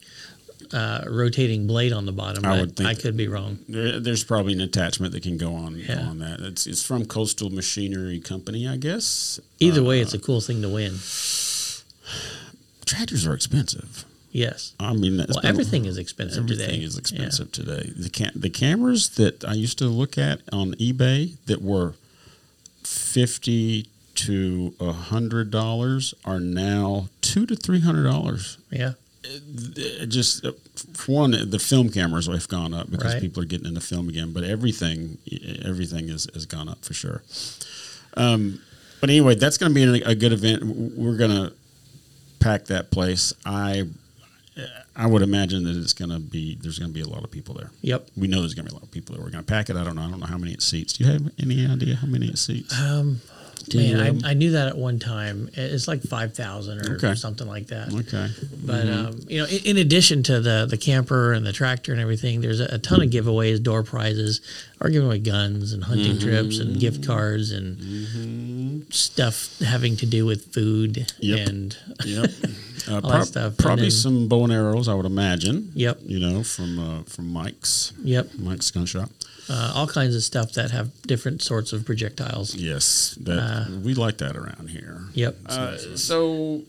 uh, 0.72 1.02
rotating 1.08 1.66
blade 1.66 1.92
on 1.92 2.06
the 2.06 2.12
bottom. 2.12 2.44
I 2.44 2.60
would 2.60 2.76
think- 2.76 2.88
I 2.88 2.94
could 2.94 3.16
be 3.16 3.26
wrong. 3.28 3.58
There, 3.68 3.98
there's 4.00 4.22
probably 4.24 4.52
an 4.52 4.60
attachment 4.60 5.12
that 5.12 5.22
can 5.22 5.36
go 5.36 5.54
on 5.54 5.76
Yeah. 5.76 6.06
on 6.08 6.18
that. 6.20 6.40
It's 6.40 6.66
it's 6.66 6.82
from 6.82 7.06
Coastal 7.06 7.50
Machinery 7.50 8.20
Company, 8.20 8.68
I 8.68 8.76
guess. 8.76 9.40
Either 9.58 9.80
Uh, 9.80 9.84
way, 9.84 10.00
it's 10.00 10.14
a 10.14 10.18
cool 10.18 10.40
thing 10.40 10.62
to 10.62 10.68
win. 10.68 10.98
tractors 12.84 13.26
are 13.26 13.34
expensive. 13.34 14.04
Yes. 14.32 14.74
I 14.78 14.92
mean, 14.94 15.16
Well, 15.16 15.40
everything 15.42 15.86
is 15.86 15.98
expensive 15.98 16.44
everything 16.44 16.68
today. 16.70 16.84
is 16.84 16.94
Yeah. 16.94 17.00
expensive 17.00 17.50
today. 17.52 17.92
The 17.96 18.30
the 18.36 18.50
cameras 18.50 19.08
that 19.10 19.44
I 19.44 19.54
used 19.54 19.78
to 19.78 19.86
look 19.88 20.16
at 20.18 20.40
on 20.52 20.74
eBay 20.74 21.36
that 21.46 21.62
were 21.62 21.94
fifty 22.84 23.86
to 24.16 24.74
a 24.80 24.92
hundred 24.92 25.50
dollars 25.50 26.14
are 26.24 26.40
now 26.40 27.08
two 27.22 27.44
to 27.46 27.56
three 27.56 27.80
hundred 27.80 28.04
dollars. 28.04 28.58
Yeah. 28.70 28.92
It 29.22 30.06
just 30.06 30.44
uh, 30.44 30.52
for 30.94 31.12
one, 31.12 31.30
the 31.50 31.58
film 31.58 31.90
cameras 31.90 32.26
have 32.26 32.48
gone 32.48 32.72
up 32.72 32.90
because 32.90 33.12
Right. 33.14 33.20
people 33.20 33.42
are 33.42 33.46
getting 33.46 33.66
into 33.66 33.80
film 33.80 34.08
again. 34.08 34.32
But 34.32 34.44
everything, 34.44 35.18
everything 35.64 36.08
is 36.08 36.26
has 36.34 36.46
gone 36.46 36.68
up 36.68 36.84
for 36.84 36.94
sure. 36.94 37.22
Um, 38.14 38.60
but 39.00 39.10
anyway, 39.10 39.34
that's 39.34 39.58
going 39.58 39.72
to 39.72 39.74
be 39.74 40.02
a, 40.02 40.14
good 40.14 40.32
event. 40.32 40.62
We're 40.64 41.16
going 41.16 41.30
to 41.30 41.52
pack 42.38 42.66
that 42.66 42.90
place. 42.90 43.32
I 43.46 43.88
I 44.96 45.06
would 45.06 45.22
imagine 45.22 45.64
that 45.64 45.76
it's 45.76 45.92
going 45.92 46.10
to 46.10 46.18
be 46.18 46.56
there's 46.60 46.78
going 46.78 46.90
to 46.90 46.94
be 46.94 47.00
a 47.00 47.08
lot 47.08 47.24
of 47.24 47.30
people 47.30 47.54
there. 47.54 47.70
Yep. 47.82 48.08
We 48.16 48.28
know 48.28 48.40
there's 48.40 48.54
going 48.54 48.66
to 48.66 48.70
be 48.72 48.76
a 48.76 48.78
lot 48.78 48.82
of 48.84 48.90
people 48.90 49.14
there. 49.14 49.24
We're 49.24 49.30
going 49.30 49.44
to 49.44 49.50
pack 49.50 49.70
it. 49.70 49.76
I 49.76 49.84
don't 49.84 49.96
know. 49.96 50.02
I 50.02 50.10
don't 50.10 50.20
know 50.20 50.26
how 50.26 50.38
many 50.38 50.52
it 50.52 50.62
seats. 50.62 50.94
Do 50.94 51.04
you 51.04 51.10
have 51.12 51.30
any 51.38 51.66
idea 51.66 51.96
how 51.96 52.06
many 52.06 52.26
it 52.26 52.38
seats? 52.38 52.78
Um, 52.78 53.20
man, 53.74 54.20
I, 54.24 54.30
I 54.30 54.34
knew 54.34 54.52
that 54.52 54.68
at 54.68 54.76
one 54.78 54.98
time. 54.98 55.48
It's 55.54 55.86
like 55.88 56.02
five 56.02 56.34
thousand 56.34 56.86
or 56.86 56.94
Okay. 56.94 57.14
something 57.14 57.46
like 57.46 57.66
that. 57.68 57.92
Okay. 57.92 58.28
But 58.64 58.88
um, 58.88 59.20
you 59.28 59.38
know, 59.40 59.46
in, 59.46 59.64
in 59.64 59.76
addition 59.78 60.22
to 60.24 60.40
the 60.40 60.66
the 60.68 60.76
camper 60.76 61.32
and 61.32 61.44
the 61.46 61.52
tractor 61.52 61.92
and 61.92 62.00
everything, 62.00 62.40
there's 62.40 62.60
a, 62.60 62.66
a 62.74 62.78
ton 62.78 63.02
of 63.02 63.10
giveaways, 63.10 63.62
door 63.62 63.82
prizes, 63.82 64.40
are 64.80 64.88
giving 64.90 65.06
away 65.06 65.18
guns 65.18 65.72
and 65.72 65.84
hunting 65.84 66.16
Mm-hmm. 66.16 66.28
trips 66.28 66.58
and 66.58 66.78
gift 66.80 67.06
cards 67.06 67.52
and 67.52 68.92
stuff 68.92 69.58
having 69.60 69.96
to 69.96 70.06
do 70.06 70.26
with 70.26 70.52
food 70.52 71.12
Yep. 71.20 71.48
and 71.48 71.76
Yep. 72.04 72.30
Uh, 72.88 72.94
that 72.98 73.02
prob- 73.10 73.26
stuff. 73.26 73.56
Probably 73.58 73.82
then- 73.84 73.90
some 73.90 74.26
bow 74.26 74.44
and 74.44 74.52
arrows, 74.54 74.88
I 74.88 74.94
would 74.94 75.04
imagine. 75.04 75.70
yep, 75.74 75.98
You 76.02 76.18
know, 76.18 76.42
from 76.42 76.78
uh, 76.78 77.02
from 77.02 77.28
Mike's 77.28 77.92
yep, 78.02 78.28
Mike's 78.38 78.70
gun 78.70 78.86
shop. 78.86 79.10
Uh, 79.50 79.72
all 79.74 79.86
kinds 79.86 80.14
of 80.14 80.22
stuff 80.22 80.52
that 80.52 80.70
have 80.70 80.88
different 81.02 81.42
sorts 81.42 81.72
of 81.72 81.84
projectiles. 81.84 82.54
Yes, 82.54 83.16
that 83.20 83.38
Uh, 83.38 83.66
we 83.84 83.94
like 83.94 84.18
that 84.18 84.36
around 84.36 84.70
here. 84.70 85.02
Yep. 85.14 85.36
Uh, 85.46 85.76
so, 85.96 86.62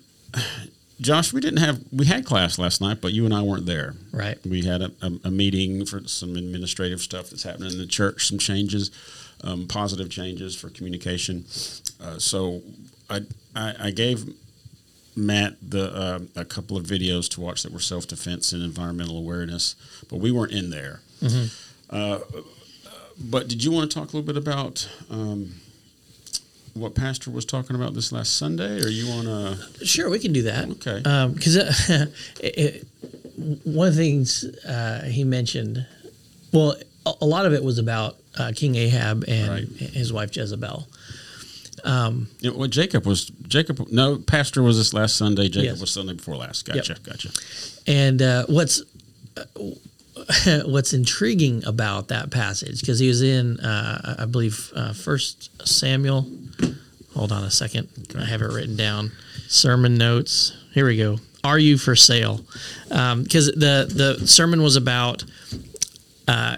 Josh, 1.00 1.34
we 1.34 1.42
didn't 1.42 1.60
have 1.60 1.80
we 1.92 2.06
had 2.06 2.26
class 2.26 2.58
last 2.60 2.82
night, 2.82 3.00
but 3.02 3.12
you 3.14 3.26
and 3.26 3.34
I 3.34 3.42
weren't 3.42 3.66
there. 3.66 3.94
Right. 4.12 4.38
We 4.46 4.64
had 4.66 4.82
a, 4.82 4.92
a, 5.02 5.12
a 5.26 5.32
meeting 5.32 5.86
for 5.86 6.02
some 6.08 6.36
administrative 6.36 7.02
stuff 7.02 7.30
that's 7.30 7.44
happening 7.44 7.72
in 7.72 7.78
the 7.80 7.88
church, 7.88 8.28
some 8.28 8.38
changes, 8.40 8.92
um, 9.44 9.68
positive 9.68 10.10
changes 10.10 10.56
for 10.56 10.70
communication. 10.70 11.46
Uh, 12.04 12.18
so, 12.20 12.62
I, 13.10 13.22
I 13.56 13.76
I 13.88 13.92
gave 13.92 14.26
Matt 15.16 15.58
the 15.68 15.86
uh, 15.94 16.20
a 16.36 16.46
couple 16.46 16.78
of 16.78 16.86
videos 16.86 17.28
to 17.30 17.42
watch 17.42 17.64
that 17.64 17.72
were 17.74 17.80
self 17.80 18.08
defense 18.08 18.54
and 18.54 18.64
environmental 18.64 19.18
awareness, 19.18 19.76
but 20.10 20.18
we 20.20 20.32
weren't 20.32 20.54
in 20.54 20.70
there. 20.70 21.02
Uh, 21.90 22.20
but 23.30 23.48
did 23.48 23.64
you 23.64 23.72
want 23.72 23.90
to 23.92 23.96
talk 24.00 24.14
a 24.14 24.18
little 24.18 24.22
bit 24.34 24.38
about? 24.38 24.88
Um, 25.10 25.54
what 26.74 26.96
Pastor 26.96 27.30
was 27.32 27.44
talking 27.44 27.76
about 27.76 27.94
this 27.96 28.12
last 28.14 28.38
Sunday, 28.38 28.82
or 28.82 28.88
you 28.88 29.08
want 29.10 29.28
to? 29.80 29.86
Sure, 29.86 30.10
we 30.10 30.20
can 30.20 30.32
do 30.32 30.44
that. 30.44 30.70
Okay. 30.70 30.98
Because 31.34 31.58
uh, 31.58 32.06
it, 32.40 32.58
it, 32.58 32.88
one 33.66 33.88
of 33.90 33.96
the 33.96 34.02
things 34.02 34.46
uh, 34.66 35.04
he 35.04 35.24
mentioned 35.26 35.86
Well, 36.54 36.76
a, 37.06 37.26
lot 37.26 37.46
of 37.46 37.54
it 37.54 37.62
was 37.64 37.78
about 37.78 38.16
uh, 38.38 38.54
King 38.56 38.76
Ahab 38.76 39.26
and 39.28 39.50
Right. 39.50 39.68
his 39.68 40.14
wife 40.14 40.34
Jezebel. 40.36 40.88
Yeah, 41.84 42.52
well, 42.56 42.68
Jacob 42.68 43.06
was 43.06 43.26
Jacob. 43.48 43.88
No, 43.90 44.18
Pastor 44.18 44.62
was 44.64 44.78
this 44.78 44.94
last 44.94 45.16
Sunday. 45.18 45.50
Jacob 45.50 45.72
Yes. 45.72 45.82
was 45.82 45.92
Sunday 45.92 46.14
before 46.14 46.36
last. 46.38 46.66
Gotcha, 46.66 46.96
gotcha. 47.04 47.30
And 47.88 48.22
uh, 48.22 48.46
what's 48.48 48.82
what's 50.66 50.94
intriguing 50.94 51.64
about 51.66 52.08
that 52.10 52.32
passage 52.32 52.82
because 52.82 53.00
he 53.00 53.08
was 53.08 53.22
in, 53.22 53.60
uh, 53.60 54.16
I 54.20 54.26
believe, 54.26 54.72
uh, 54.76 54.94
First 54.94 55.50
Samuel. 55.68 56.28
Hold 57.14 57.32
on 57.32 57.44
a 57.44 57.52
second, 57.52 57.90
I 58.18 58.24
have 58.26 58.42
it 58.42 58.52
written 58.52 58.76
down. 58.78 59.12
Sermon 59.48 59.96
notes. 59.98 60.56
Here 60.74 60.86
we 60.86 60.96
go. 60.98 61.18
Are 61.44 61.60
you 61.60 61.78
for 61.78 61.96
sale? 61.96 62.42
Because 62.88 63.48
the 63.48 63.88
the 64.20 64.28
sermon 64.28 64.62
was 64.62 64.76
about, 64.76 65.24
uh, 66.28 66.56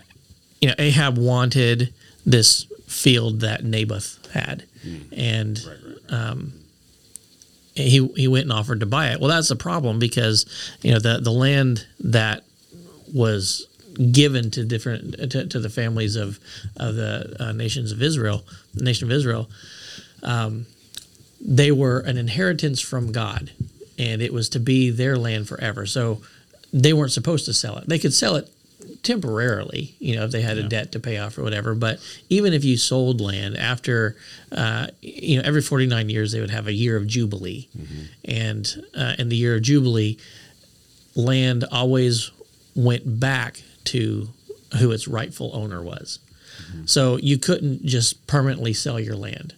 you 0.61 0.67
know, 0.67 0.75
Ahab 0.77 1.17
wanted 1.17 1.93
this 2.25 2.65
field 2.87 3.39
that 3.39 3.63
Naboth 3.63 4.19
had, 4.33 4.65
and 5.11 5.59
Right, 5.65 5.77
right. 6.11 6.45
he 7.75 8.07
he 8.15 8.27
went 8.27 8.43
and 8.43 8.53
offered 8.53 8.81
to 8.81 8.85
buy 8.85 9.07
it. 9.11 9.19
Well, 9.19 9.29
that's 9.29 9.49
the 9.49 9.55
problem 9.55 9.97
because 9.99 10.45
you 10.81 10.91
know 10.91 10.99
the 10.99 11.19
the 11.19 11.31
land 11.31 11.87
that 12.01 12.43
was 13.13 13.67
given 14.11 14.49
to 14.51 14.65
different 14.65 15.31
to, 15.31 15.45
to 15.47 15.59
the 15.59 15.69
families 15.69 16.15
of 16.15 16.39
of 16.77 16.95
the 16.95 17.35
uh, 17.39 17.51
nations 17.51 17.91
of 17.91 18.01
Israel, 18.01 18.43
the 18.73 18.83
nation 18.83 19.07
of 19.07 19.11
Israel, 19.11 19.49
um, 20.23 20.65
they 21.39 21.71
were 21.71 21.99
an 21.99 22.17
inheritance 22.17 22.81
from 22.81 23.11
God, 23.11 23.51
and 23.99 24.21
it 24.21 24.33
was 24.33 24.49
to 24.49 24.59
be 24.59 24.89
their 24.89 25.17
land 25.17 25.47
forever. 25.47 25.85
So 25.85 26.21
they 26.71 26.93
weren't 26.93 27.11
supposed 27.11 27.45
to 27.45 27.53
sell 27.53 27.77
it. 27.77 27.87
They 27.87 27.99
could 27.99 28.13
sell 28.13 28.35
it 28.35 28.49
temporarily, 29.03 29.95
you 29.99 30.15
know, 30.15 30.25
if 30.25 30.31
they 30.31 30.41
had 30.41 30.57
a 30.57 30.63
debt 30.63 30.91
to 30.93 30.99
pay 30.99 31.17
off 31.17 31.37
or 31.37 31.43
whatever. 31.43 31.75
But 31.75 31.99
even 32.29 32.53
if 32.53 32.63
you 32.63 32.77
sold 32.77 33.21
land 33.21 33.57
after, 33.57 34.15
uh, 34.51 34.87
you 35.01 35.37
know, 35.37 35.43
every 35.45 35.61
49 35.61 36.09
years 36.09 36.31
they 36.31 36.39
would 36.39 36.49
have 36.49 36.67
a 36.67 36.73
year 36.73 36.97
of 36.97 37.05
jubilee, 37.07 37.67
and 38.25 38.83
uh, 38.97 39.15
in 39.19 39.29
the 39.29 39.35
year 39.35 39.55
of 39.55 39.61
jubilee, 39.61 40.17
land 41.15 41.65
always 41.71 42.31
went 42.75 43.19
back 43.19 43.61
to 43.85 44.29
who 44.79 44.91
its 44.91 45.07
rightful 45.07 45.51
owner 45.53 45.81
was. 45.81 46.19
So 46.85 47.17
you 47.17 47.37
couldn't 47.37 47.85
just 47.85 48.25
permanently 48.27 48.73
sell 48.73 48.99
your 48.99 49.15
land 49.15 49.53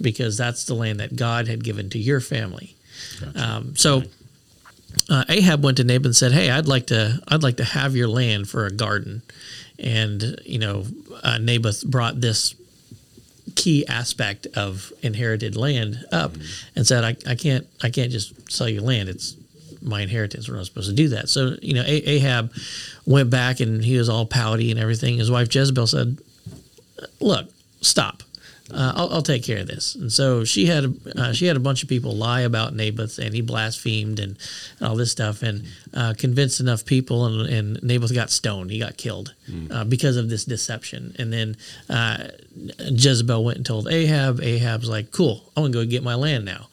because 0.00 0.36
that's 0.36 0.64
the 0.64 0.74
land 0.74 1.00
that 1.00 1.16
God 1.16 1.48
had 1.48 1.62
given 1.64 1.90
to 1.90 1.98
your 1.98 2.20
family. 2.20 2.76
Gotcha. 3.20 3.40
Um, 3.40 3.76
so 3.76 4.02
uh, 5.08 5.24
Ahab 5.28 5.64
went 5.64 5.76
to 5.78 5.84
Naboth 5.84 6.06
and 6.06 6.16
said, 6.16 6.32
"Hey, 6.32 6.50
I'd 6.50 6.66
like 6.66 6.86
to, 6.88 7.20
I'd 7.28 7.42
like 7.42 7.58
to 7.58 7.64
have 7.64 7.94
your 7.94 8.08
land 8.08 8.48
for 8.48 8.66
a 8.66 8.70
garden." 8.70 9.22
And 9.78 10.40
you 10.44 10.58
know, 10.58 10.86
uh, 11.22 11.38
Naboth 11.38 11.84
brought 11.84 12.20
this 12.20 12.54
key 13.54 13.86
aspect 13.86 14.46
of 14.54 14.92
inherited 15.02 15.56
land 15.56 16.04
up 16.12 16.32
and 16.74 16.86
said, 16.86 17.04
I, 17.04 17.16
I 17.30 17.34
can't, 17.34 17.66
I 17.82 17.90
can't 17.90 18.12
just 18.12 18.50
sell 18.50 18.68
your 18.68 18.82
land. 18.82 19.08
It's 19.08 19.36
my 19.86 20.02
inheritance. 20.02 20.48
We're 20.48 20.56
not 20.56 20.66
supposed 20.66 20.88
to 20.88 20.94
do 20.94 21.08
that. 21.08 21.28
So 21.28 21.56
you 21.62 21.74
know, 21.74 21.84
Ahab 21.86 22.52
went 23.06 23.30
back 23.30 23.60
and 23.60 23.84
he 23.84 23.96
was 23.96 24.08
all 24.08 24.26
pouty 24.26 24.70
and 24.70 24.80
everything. 24.80 25.18
His 25.18 25.30
wife 25.30 25.54
Jezebel 25.54 25.86
said, 25.86 26.18
"Look, 27.20 27.48
stop." 27.80 28.22
uh, 28.72 28.92
I'll, 28.96 29.08
I'll 29.14 29.22
take 29.22 29.44
care 29.44 29.58
of 29.58 29.66
this. 29.66 29.94
And 29.94 30.12
so 30.12 30.44
she 30.44 30.66
had 30.66 30.94
uh, 31.16 31.32
she 31.32 31.46
had 31.46 31.56
a 31.56 31.60
bunch 31.60 31.82
of 31.82 31.88
people 31.88 32.14
lie 32.16 32.40
about 32.40 32.74
Naboth, 32.74 33.18
and 33.18 33.34
he 33.34 33.40
blasphemed 33.40 34.18
and, 34.18 34.36
and 34.80 34.88
all 34.88 34.96
this 34.96 35.12
stuff, 35.12 35.42
and 35.42 35.64
uh, 35.94 36.14
convinced 36.16 36.60
enough 36.60 36.84
people, 36.84 37.26
and, 37.26 37.48
and 37.48 37.82
Naboth 37.82 38.14
got 38.14 38.30
stoned. 38.30 38.70
He 38.70 38.78
got 38.78 38.96
killed 38.96 39.34
uh, 39.70 39.84
because 39.84 40.16
of 40.16 40.28
this 40.28 40.44
deception. 40.44 41.14
And 41.18 41.32
then 41.32 41.56
uh, 41.88 42.28
Jezebel 42.78 43.44
went 43.44 43.58
and 43.58 43.66
told 43.66 43.88
Ahab. 43.88 44.40
Ahab's 44.40 44.88
like, 44.88 45.12
"Cool, 45.12 45.42
I'm 45.56 45.64
gonna 45.64 45.72
go 45.72 45.84
get 45.86 46.02
my 46.02 46.14
land 46.14 46.44
now." 46.44 46.68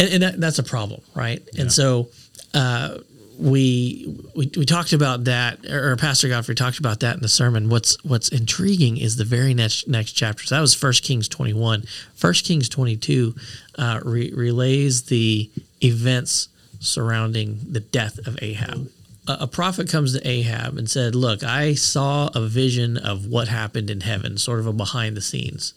And, 0.00 0.12
and 0.14 0.22
that, 0.22 0.40
that's 0.40 0.58
a 0.58 0.64
problem, 0.64 1.00
right? 1.14 1.40
Yeah. 1.52 1.62
And 1.62 1.72
so. 1.72 2.08
Uh, 2.52 2.98
we, 3.38 4.20
we 4.36 4.50
we 4.54 4.66
talked 4.66 4.92
about 4.92 5.24
that, 5.24 5.64
or 5.64 5.96
Pastor 5.96 6.28
Godfrey 6.28 6.54
talked 6.54 6.78
about 6.78 7.00
that 7.00 7.16
in 7.16 7.22
the 7.22 7.28
sermon. 7.28 7.70
What's 7.70 8.02
what's 8.04 8.28
intriguing 8.28 8.98
is 8.98 9.16
the 9.16 9.24
very 9.24 9.54
next 9.54 9.88
next 9.88 10.12
chapter. 10.12 10.44
So 10.44 10.54
that 10.56 10.60
was 10.60 10.74
First 10.74 11.02
Kings 11.04 11.26
twenty 11.26 11.54
one. 11.54 11.84
First 12.14 12.44
Kings 12.44 12.68
twenty 12.68 12.96
two 12.96 13.34
uh, 13.78 14.00
re- 14.04 14.32
relays 14.34 15.04
the 15.04 15.50
events 15.82 16.48
surrounding 16.80 17.60
the 17.70 17.80
death 17.80 18.18
of 18.26 18.38
Ahab. 18.42 18.90
A, 19.26 19.38
a 19.40 19.46
prophet 19.46 19.88
comes 19.88 20.12
to 20.12 20.28
Ahab 20.28 20.76
and 20.76 20.90
said, 20.90 21.14
"Look, 21.14 21.42
I 21.42 21.74
saw 21.74 22.28
a 22.34 22.46
vision 22.46 22.98
of 22.98 23.26
what 23.26 23.48
happened 23.48 23.88
in 23.88 24.02
heaven, 24.02 24.36
sort 24.36 24.60
of 24.60 24.66
a 24.66 24.72
behind 24.72 25.16
the 25.16 25.22
scenes, 25.22 25.72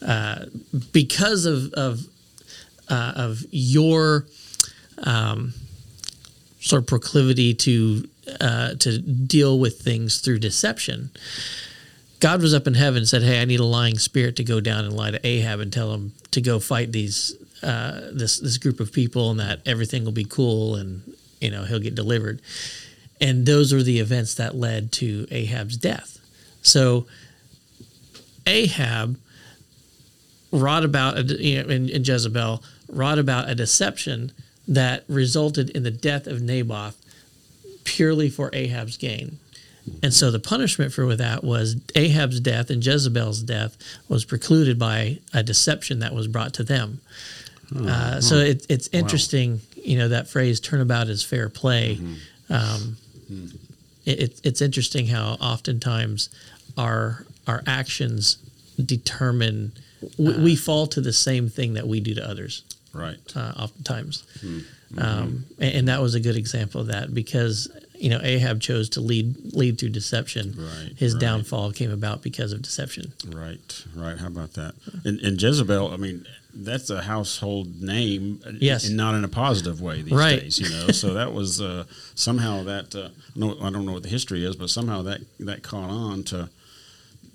uh, 0.00 0.46
because 0.92 1.44
of 1.44 1.70
of 1.74 2.06
uh, 2.88 3.12
of 3.16 3.44
your." 3.50 4.26
Um, 4.98 5.54
sort 6.64 6.82
of 6.82 6.86
proclivity 6.86 7.54
to 7.54 8.08
uh, 8.40 8.74
to 8.76 8.98
deal 8.98 9.58
with 9.58 9.80
things 9.80 10.20
through 10.20 10.38
deception. 10.38 11.10
God 12.20 12.40
was 12.40 12.54
up 12.54 12.66
in 12.66 12.74
heaven 12.74 12.98
and 12.98 13.08
said, 13.08 13.22
"Hey, 13.22 13.40
I 13.40 13.44
need 13.44 13.60
a 13.60 13.64
lying 13.64 13.98
spirit 13.98 14.36
to 14.36 14.44
go 14.44 14.60
down 14.60 14.84
and 14.84 14.96
lie 14.96 15.10
to 15.10 15.26
Ahab 15.26 15.60
and 15.60 15.72
tell 15.72 15.92
him 15.92 16.12
to 16.30 16.40
go 16.40 16.58
fight 16.58 16.90
these 16.90 17.36
uh, 17.62 18.10
this 18.12 18.40
this 18.40 18.56
group 18.56 18.80
of 18.80 18.92
people 18.92 19.30
and 19.30 19.40
that 19.40 19.60
everything 19.66 20.04
will 20.04 20.12
be 20.12 20.24
cool 20.24 20.76
and 20.76 21.14
you 21.40 21.50
know 21.50 21.64
he'll 21.64 21.80
get 21.80 21.94
delivered." 21.94 22.40
And 23.20 23.46
those 23.46 23.72
were 23.72 23.82
the 23.82 24.00
events 24.00 24.34
that 24.34 24.56
led 24.56 24.90
to 24.92 25.26
Ahab's 25.30 25.76
death. 25.76 26.18
So 26.62 27.06
Ahab 28.46 29.18
wrought 30.50 30.84
about, 30.84 31.18
a, 31.18 31.22
you 31.22 31.62
know, 31.62 31.68
and, 31.68 31.88
and 31.90 32.06
Jezebel 32.06 32.62
wrought 32.94 33.18
about 33.18 33.48
a 33.48 33.54
deception 33.54 34.32
that 34.66 35.04
resulted 35.08 35.70
in 35.70 35.82
the 35.82 35.90
death 35.90 36.26
of 36.26 36.40
Naboth 36.40 37.00
purely 37.84 38.30
for 38.30 38.50
Ahab's 38.52 38.96
gain. 38.96 39.38
And 40.02 40.14
so 40.14 40.30
the 40.30 40.38
punishment 40.38 40.92
for 40.92 41.14
that 41.14 41.44
was 41.44 41.76
Ahab's 41.94 42.40
death 42.40 42.70
and 42.70 42.84
Jezebel's 42.84 43.42
death 43.42 43.76
was 44.08 44.24
precluded 44.24 44.78
by 44.78 45.18
a 45.34 45.42
deception 45.42 45.98
that 45.98 46.14
was 46.14 46.26
brought 46.26 46.54
to 46.54 46.64
them. 46.64 47.00
Uh, 47.76 48.20
so 48.20 48.36
it, 48.36 48.64
it's 48.68 48.88
interesting, 48.92 49.60
you 49.76 49.98
know, 49.98 50.08
that 50.08 50.28
phrase 50.28 50.60
"turnabout 50.60 51.08
is 51.08 51.22
fair 51.24 51.48
play." 51.48 51.98
Um, 52.48 52.96
it, 54.04 54.20
it, 54.20 54.40
it's 54.44 54.60
interesting 54.62 55.06
how 55.06 55.36
oftentimes 55.40 56.28
our 56.76 57.26
our 57.46 57.62
actions 57.66 58.38
determine 58.82 59.72
we, 60.18 60.38
we 60.38 60.56
fall 60.56 60.86
to 60.88 61.00
the 61.00 61.12
same 61.12 61.48
thing 61.48 61.74
that 61.74 61.86
we 61.86 62.00
do 62.00 62.14
to 62.14 62.26
others 62.26 62.62
Right. 62.94 63.18
uh, 63.36 63.52
oftentimes. 63.56 64.24
Um, 64.96 65.44
and, 65.58 65.74
and 65.74 65.88
that 65.88 66.00
was 66.00 66.14
a 66.14 66.20
good 66.20 66.36
example 66.36 66.80
of 66.80 66.86
that 66.88 67.12
because 67.12 67.68
you 67.96 68.10
know 68.10 68.20
Ahab 68.22 68.60
chose 68.60 68.88
to 68.90 69.00
lead 69.00 69.52
lead 69.52 69.78
through 69.78 69.88
deception. 69.90 70.54
Right, 70.56 70.92
His 70.96 71.14
right. 71.14 71.20
downfall 71.20 71.72
came 71.72 71.90
about 71.90 72.22
because 72.22 72.52
of 72.52 72.62
deception. 72.62 73.12
Right, 73.28 73.84
right. 73.96 74.18
How 74.18 74.28
about 74.28 74.52
that? 74.54 74.74
And, 75.04 75.18
and 75.20 75.40
Jezebel, 75.40 75.92
I 75.92 75.96
mean, 75.96 76.24
that's 76.54 76.90
a 76.90 77.02
household 77.02 77.80
name, 77.82 78.40
uh, 78.46 78.52
Yes. 78.60 78.86
and 78.86 78.96
not 78.96 79.14
in 79.16 79.24
a 79.24 79.28
positive 79.28 79.80
way 79.80 80.02
these 80.02 80.12
Right. 80.12 80.40
days. 80.42 80.58
You 80.60 80.68
know, 80.70 80.88
so 80.88 81.14
that 81.14 81.32
was 81.32 81.60
uh, 81.60 81.84
somehow 82.14 82.62
that 82.64 82.94
uh, 82.94 83.08
no, 83.34 83.58
I 83.60 83.70
don't 83.70 83.86
know 83.86 83.92
what 83.92 84.04
the 84.04 84.08
history 84.10 84.44
is, 84.44 84.54
but 84.54 84.70
somehow 84.70 85.02
that 85.02 85.22
that 85.40 85.62
caught 85.64 85.90
on 85.90 86.22
to 86.24 86.50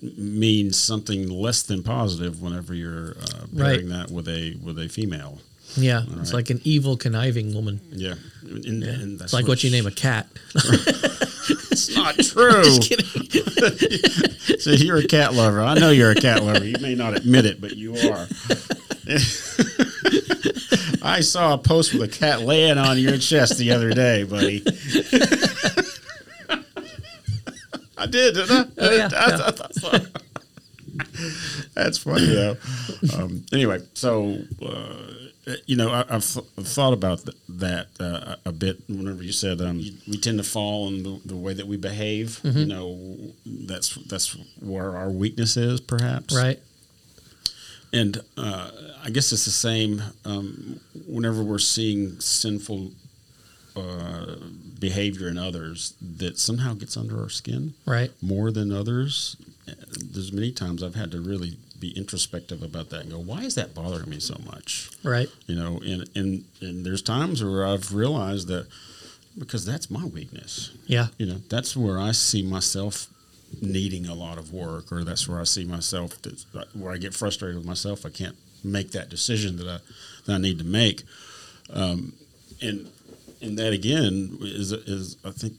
mean 0.02 0.72
something 0.72 1.30
less 1.30 1.62
than 1.64 1.84
positive 1.84 2.42
whenever 2.42 2.74
you're 2.74 3.16
uh, 3.22 3.46
pairing 3.58 3.90
that 3.90 4.12
with 4.12 4.28
a 4.28 4.56
with 4.64 4.80
a 4.80 4.88
female. 4.90 5.40
Yeah, 5.76 5.98
All 6.00 6.20
it's 6.20 6.32
right. 6.34 6.38
like 6.40 6.50
an 6.50 6.62
evil, 6.64 6.98
conniving 6.98 7.54
woman. 7.54 7.80
Yeah, 7.92 8.16
and, 8.42 8.84
and 8.84 9.20
that's 9.20 9.26
It's 9.26 9.34
like 9.34 9.48
what 9.48 9.64
you 9.64 9.70
name 9.72 9.86
a 9.88 9.92
cat. 9.92 10.28
It's 11.72 11.96
not 11.96 12.16
true. 12.20 12.64
Just 12.64 12.84
kidding. 12.84 13.06
so 14.60 14.72
you're 14.72 14.98
a 14.98 15.08
cat 15.08 15.34
lover. 15.34 15.62
I 15.62 15.76
know 15.76 15.90
you're 15.90 16.12
a 16.12 16.16
cat 16.16 16.44
lover. 16.44 16.64
You 16.64 16.76
may 16.82 16.94
not 16.94 17.16
admit 17.16 17.46
it, 17.46 17.60
but 17.60 17.76
you 17.76 17.94
are. 17.96 18.28
I 21.02 21.22
saw 21.22 21.54
a 21.54 21.58
post 21.58 21.94
with 21.94 22.04
a 22.04 22.08
cat 22.08 22.42
laying 22.42 22.78
on 22.78 23.00
your 23.00 23.18
chest 23.18 23.58
the 23.58 23.72
other 23.72 23.92
day, 23.92 24.24
buddy. 24.24 24.60
I 28.10 28.12
did, 28.12 28.34
didn't 28.36 28.52
I? 28.52 28.66
Oh, 28.78 28.96
yeah, 28.96 29.10
I- 29.16 29.30
yeah. 29.30 29.42
I 29.48 29.52
thought 29.52 29.76
so. 29.76 29.92
That's 31.76 31.98
funny 32.00 32.26
though. 32.26 32.58
Um, 33.16 33.46
anyway, 33.54 33.80
so 33.94 34.38
uh, 34.66 35.54
you 35.66 35.76
know, 35.76 35.90
I, 35.92 36.02
I've, 36.10 36.26
th- 36.26 36.46
I've 36.58 36.68
thought 36.68 36.94
about 36.94 37.24
th- 37.26 37.38
that 37.50 37.88
uh, 38.00 38.36
a 38.46 38.52
bit. 38.52 38.78
Whenever 38.90 39.24
you 39.24 39.32
said 39.32 39.62
um, 39.62 39.78
we 40.08 40.18
tend 40.18 40.38
to 40.40 40.44
fall 40.44 40.88
in 40.90 41.04
the, 41.04 41.22
the 41.26 41.36
way 41.36 41.54
that 41.54 41.68
we 41.68 41.78
behave, 41.78 42.40
Mm-hmm. 42.44 42.58
you 42.58 42.66
know, 42.66 42.98
that's 43.46 43.96
that's 44.08 44.36
where 44.60 44.98
our 44.98 45.10
weakness 45.10 45.56
is, 45.58 45.80
perhaps. 45.80 46.36
right. 46.36 46.60
And 47.94 48.22
uh, 48.38 48.70
I 49.04 49.10
guess 49.10 49.32
it's 49.32 49.46
the 49.46 49.52
same 49.52 50.02
um, 50.26 50.80
whenever 51.08 51.44
we're 51.44 51.58
seeing 51.60 52.20
sinful 52.20 52.92
uh, 53.76 54.36
behavior 54.80 55.28
in 55.28 55.38
others 55.38 55.94
that 56.02 56.38
somehow 56.40 56.74
gets 56.74 56.96
under 56.98 57.20
our 57.22 57.30
skin 57.30 57.74
Right. 57.86 58.12
more 58.22 58.52
than 58.52 58.72
others. 58.72 59.36
There's 60.00 60.32
many 60.32 60.52
times 60.52 60.82
I've 60.82 60.96
had 60.96 61.12
to 61.12 61.22
really 61.22 61.58
be 61.80 61.92
introspective 61.92 62.62
about 62.64 62.90
that 62.90 63.02
and 63.02 63.12
go, 63.12 63.20
why 63.20 63.44
is 63.44 63.56
that 63.56 63.74
bothering 63.74 64.10
me 64.10 64.20
so 64.20 64.38
much? 64.46 64.90
Right. 65.04 65.30
You 65.48 65.56
know, 65.56 65.80
and 65.86 66.10
and 66.16 66.44
and 66.62 66.86
there's 66.86 67.02
times 67.02 67.44
where 67.44 67.66
I've 67.66 67.94
realized 67.94 68.48
that 68.48 68.68
because 69.38 69.66
that's 69.66 69.90
my 69.90 70.06
weakness. 70.06 70.72
Yeah. 70.88 71.08
You 71.18 71.26
know, 71.28 71.38
that's 71.50 71.78
where 71.78 72.00
I 72.00 72.12
see 72.12 72.42
myself 72.42 73.08
needing 73.62 74.08
a 74.08 74.14
lot 74.14 74.38
of 74.38 74.52
work, 74.54 74.92
or 74.92 75.04
that's 75.04 75.28
where 75.28 75.40
I 75.40 75.44
see 75.46 75.64
myself 75.66 76.22
that 76.24 76.46
where 76.76 76.92
I 76.92 76.98
get 76.98 77.14
frustrated 77.14 77.58
with 77.58 77.66
myself. 77.66 78.06
I 78.06 78.10
can't 78.10 78.36
make 78.64 78.92
that 78.92 79.10
decision 79.10 79.58
that 79.58 79.68
I 79.68 79.80
that 80.26 80.34
I 80.34 80.38
need 80.38 80.58
to 80.60 80.66
make, 80.66 81.04
um, 81.72 82.14
and 82.62 82.90
and 83.42 83.58
that 83.58 83.74
again 83.74 84.38
is 84.42 84.72
is 84.72 85.18
I 85.26 85.32
think 85.32 85.54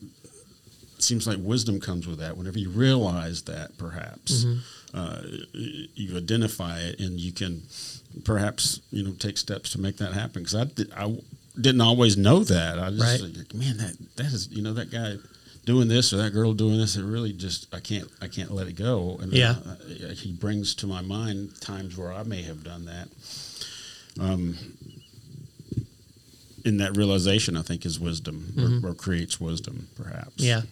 seems 0.98 1.26
like 1.26 1.38
wisdom 1.40 1.80
comes 1.80 2.06
with 2.06 2.18
that. 2.18 2.36
Whenever 2.36 2.58
you 2.58 2.70
realize 2.70 3.42
that, 3.42 3.76
perhaps 3.78 4.44
uh, 4.92 5.22
you 5.52 6.16
identify 6.16 6.78
it, 6.80 7.00
and 7.00 7.18
you 7.18 7.32
can 7.32 7.62
perhaps 8.24 8.80
you 8.90 9.02
know 9.04 9.12
take 9.12 9.38
steps 9.38 9.70
to 9.70 9.80
make 9.80 9.96
that 9.98 10.12
happen. 10.12 10.42
Because 10.42 10.54
I 10.54 10.64
did, 10.64 10.92
I 10.94 11.16
didn't 11.60 11.80
always 11.80 12.16
know 12.16 12.44
that. 12.44 12.78
I 12.78 12.90
just 12.90 13.22
Right. 13.22 13.36
like, 13.36 13.54
man, 13.54 13.76
that 13.78 13.96
that 14.16 14.26
is 14.32 14.48
you 14.50 14.62
know 14.62 14.74
that 14.74 14.90
guy 14.90 15.16
doing 15.64 15.88
this 15.88 16.12
or 16.12 16.16
that 16.18 16.30
girl 16.32 16.52
doing 16.54 16.78
this. 16.78 16.96
It 16.96 17.04
really 17.04 17.32
just 17.32 17.72
I 17.74 17.80
can't 17.80 18.08
I 18.20 18.28
can't 18.28 18.50
let 18.50 18.66
it 18.66 18.74
go. 18.76 19.18
And 19.22 19.32
Yeah. 19.32 19.56
uh, 19.66 20.08
he 20.14 20.32
brings 20.32 20.74
to 20.76 20.86
my 20.86 21.00
mind 21.02 21.60
times 21.60 21.96
where 21.96 22.12
I 22.12 22.22
may 22.24 22.42
have 22.42 22.62
done 22.64 22.84
that. 22.86 23.08
Um, 24.18 24.56
in 26.64 26.76
that 26.78 26.96
realization, 26.96 27.56
I 27.56 27.62
think 27.62 27.84
is 27.86 27.98
wisdom 28.00 28.80
or, 28.84 28.90
or 28.90 28.94
creates 28.94 29.40
wisdom, 29.40 29.88
perhaps. 29.96 30.42
Mm-hmm. 30.44 30.44
Yeah. 30.44 30.62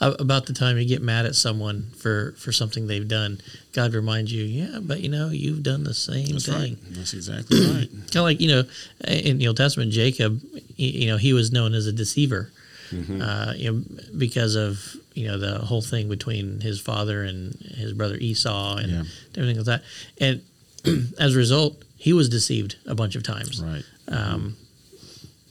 About 0.00 0.46
the 0.46 0.52
time 0.52 0.78
you 0.78 0.84
get 0.86 1.02
mad 1.02 1.26
at 1.26 1.34
someone 1.34 1.90
for, 1.98 2.32
for 2.38 2.52
something 2.52 2.86
they've 2.86 3.06
done, 3.08 3.40
God 3.72 3.94
reminds 3.94 4.32
you, 4.32 4.44
yeah, 4.44 4.78
but 4.80 5.00
you 5.00 5.08
know, 5.08 5.28
you've 5.30 5.62
done 5.62 5.84
the 5.84 5.94
same 5.94 6.28
that's 6.28 6.46
thing. 6.46 6.54
right. 6.74 6.76
That's 6.90 7.14
exactly 7.14 7.60
right. 7.60 7.88
Kind 7.90 8.16
of 8.16 8.22
like, 8.22 8.40
you 8.40 8.48
know, 8.48 8.62
in 9.06 9.38
the 9.38 9.48
Old 9.48 9.56
Testament, 9.56 9.92
Jacob, 9.92 10.40
you 10.76 11.06
know, 11.06 11.16
he 11.16 11.32
was 11.32 11.52
known 11.52 11.74
as 11.74 11.86
a 11.86 11.92
deceiver. 11.92 12.50
Mm-hmm. 12.90 13.20
Uh, 13.20 13.52
you 13.56 13.72
know, 13.72 13.82
because 14.16 14.54
of 14.54 14.94
you 15.14 15.26
know 15.26 15.38
the 15.38 15.58
whole 15.58 15.82
thing 15.82 16.08
between 16.08 16.60
his 16.60 16.80
father 16.80 17.24
and 17.24 17.54
his 17.74 17.92
brother 17.92 18.14
Esau 18.14 18.76
and 18.76 18.92
Yeah. 18.92 19.02
everything 19.36 19.56
like 19.56 19.66
that, 19.66 19.82
and 20.20 20.40
as 21.18 21.34
a 21.34 21.36
result, 21.38 21.82
he 21.96 22.12
was 22.12 22.28
deceived 22.28 22.76
a 22.86 22.94
bunch 22.94 23.16
of 23.16 23.24
times. 23.24 23.60
Right. 23.60 23.82
um, 24.06 24.56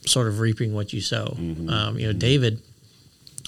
sort 0.07 0.27
of 0.27 0.39
reaping 0.39 0.73
what 0.73 0.93
you 0.93 1.01
sow. 1.01 1.35
Mm-hmm. 1.37 1.69
Um, 1.69 1.99
you 1.99 2.07
know, 2.07 2.13
David 2.13 2.59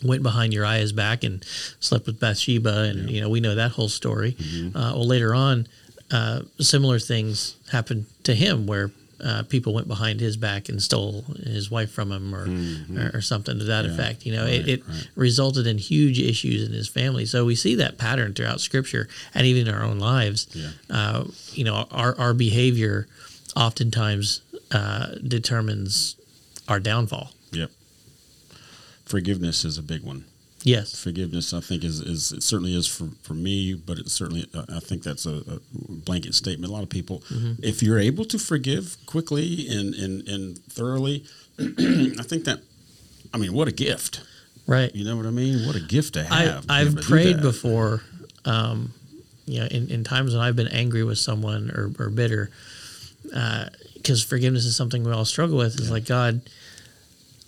went 0.04 0.22
behind 0.24 0.54
Uriah's 0.54 0.92
back 0.92 1.24
and 1.24 1.44
slept 1.80 2.06
with 2.06 2.20
Bathsheba, 2.20 2.82
and 2.90 3.10
you 3.10 3.22
know 3.22 3.30
we 3.30 3.40
know 3.40 3.56
that 3.56 3.72
whole 3.72 3.90
story. 3.90 4.34
Mm-hmm. 4.34 4.78
Uh, 4.78 4.94
well, 4.94 5.08
later 5.08 5.34
on, 5.34 5.68
uh, 6.12 6.42
similar 6.60 7.00
things 7.00 7.56
happened 7.72 8.06
to 8.24 8.34
him 8.36 8.68
where. 8.68 8.92
Uh, 9.20 9.42
people 9.42 9.74
went 9.74 9.88
behind 9.88 10.20
his 10.20 10.38
back 10.38 10.70
and 10.70 10.80
stole 10.80 11.24
his 11.44 11.72
wife 11.72 11.90
from 11.90 12.12
him, 12.12 12.36
or 12.36 12.46
or, 13.02 13.18
or 13.18 13.22
something 13.22 13.58
to 13.58 13.66
that 13.66 13.84
Mm-hmm. 13.84 13.96
Yeah, 13.98 14.04
effect. 14.06 14.26
You 14.28 14.32
know, 14.34 14.44
right, 14.44 14.54
it, 14.54 14.68
it 14.70 14.88
right. 14.88 15.08
resulted 15.16 15.66
in 15.66 15.80
huge 15.80 16.20
issues 16.20 16.64
in 16.64 16.72
his 16.72 16.88
family. 16.88 17.26
So 17.26 17.44
we 17.44 17.56
see 17.56 17.74
that 17.78 17.98
pattern 17.98 18.36
throughout 18.36 18.62
Scripture 18.62 19.10
and 19.34 19.48
even 19.48 19.68
in 19.68 19.74
our 19.74 19.82
own 19.82 19.98
lives 19.98 20.46
Yeah. 20.54 20.70
uh, 20.92 21.24
you 21.54 21.64
know, 21.64 21.88
our, 21.90 22.16
our 22.20 22.36
behavior 22.36 23.08
oftentimes 23.56 24.42
uh, 24.72 25.16
determines 25.28 26.16
our 26.68 26.80
downfall. 26.80 27.32
Yep. 27.52 27.72
Forgiveness 29.06 29.64
is 29.64 29.78
a 29.78 29.84
big 29.84 30.04
one. 30.04 30.26
Yes. 30.64 31.02
Forgiveness, 31.02 31.54
I 31.54 31.62
think, 31.62 31.84
is, 31.84 32.02
is 32.02 32.32
it 32.32 32.44
certainly 32.44 32.76
is 32.76 32.88
for, 32.88 33.08
for 33.22 33.34
me, 33.34 33.74
but 33.74 33.98
it 33.98 34.10
certainly, 34.10 34.50
uh, 34.54 34.66
I 34.76 34.80
think 34.80 35.04
that's 35.04 35.26
a, 35.26 35.36
a 35.48 35.60
blanket 35.72 36.36
statement. 36.36 36.70
A 36.70 36.74
lot 36.74 36.84
of 36.84 36.90
people, 36.90 37.24
if 37.62 37.82
you're 37.82 38.00
able 38.00 38.26
to 38.26 38.38
forgive 38.38 38.98
quickly 39.06 39.68
and, 39.70 39.94
and, 39.96 40.28
and 40.28 40.58
thoroughly, 40.66 41.24
I 41.60 42.24
think 42.24 42.44
that, 42.46 42.60
I 43.34 43.38
mean, 43.38 43.54
what 43.54 43.68
a 43.68 43.72
gift. 43.72 44.24
Right. 44.66 44.94
You 44.94 45.06
know 45.06 45.16
what 45.16 45.26
I 45.26 45.30
mean? 45.30 45.66
What 45.66 45.78
a 45.78 45.80
gift 45.80 46.16
to 46.16 46.24
have. 46.24 46.66
I've 46.68 46.96
to 46.96 47.02
prayed 47.02 47.42
before, 47.42 48.02
um, 48.44 48.94
you 49.46 49.62
know, 49.62 49.68
in, 49.68 49.90
in 49.90 50.04
times 50.04 50.34
when 50.34 50.44
I've 50.44 50.58
been 50.58 50.68
angry 50.68 51.04
with 51.06 51.18
someone 51.18 51.72
or, 51.72 51.92
or 51.98 52.10
bitter, 52.10 52.50
because 54.08 54.24
forgiveness 54.24 54.64
is 54.66 54.76
something 54.76 55.04
we 55.04 55.12
all 55.12 55.26
struggle 55.26 55.58
with. 55.58 55.80
Is 55.80 55.92
like, 55.92 56.06
God, 56.06 56.42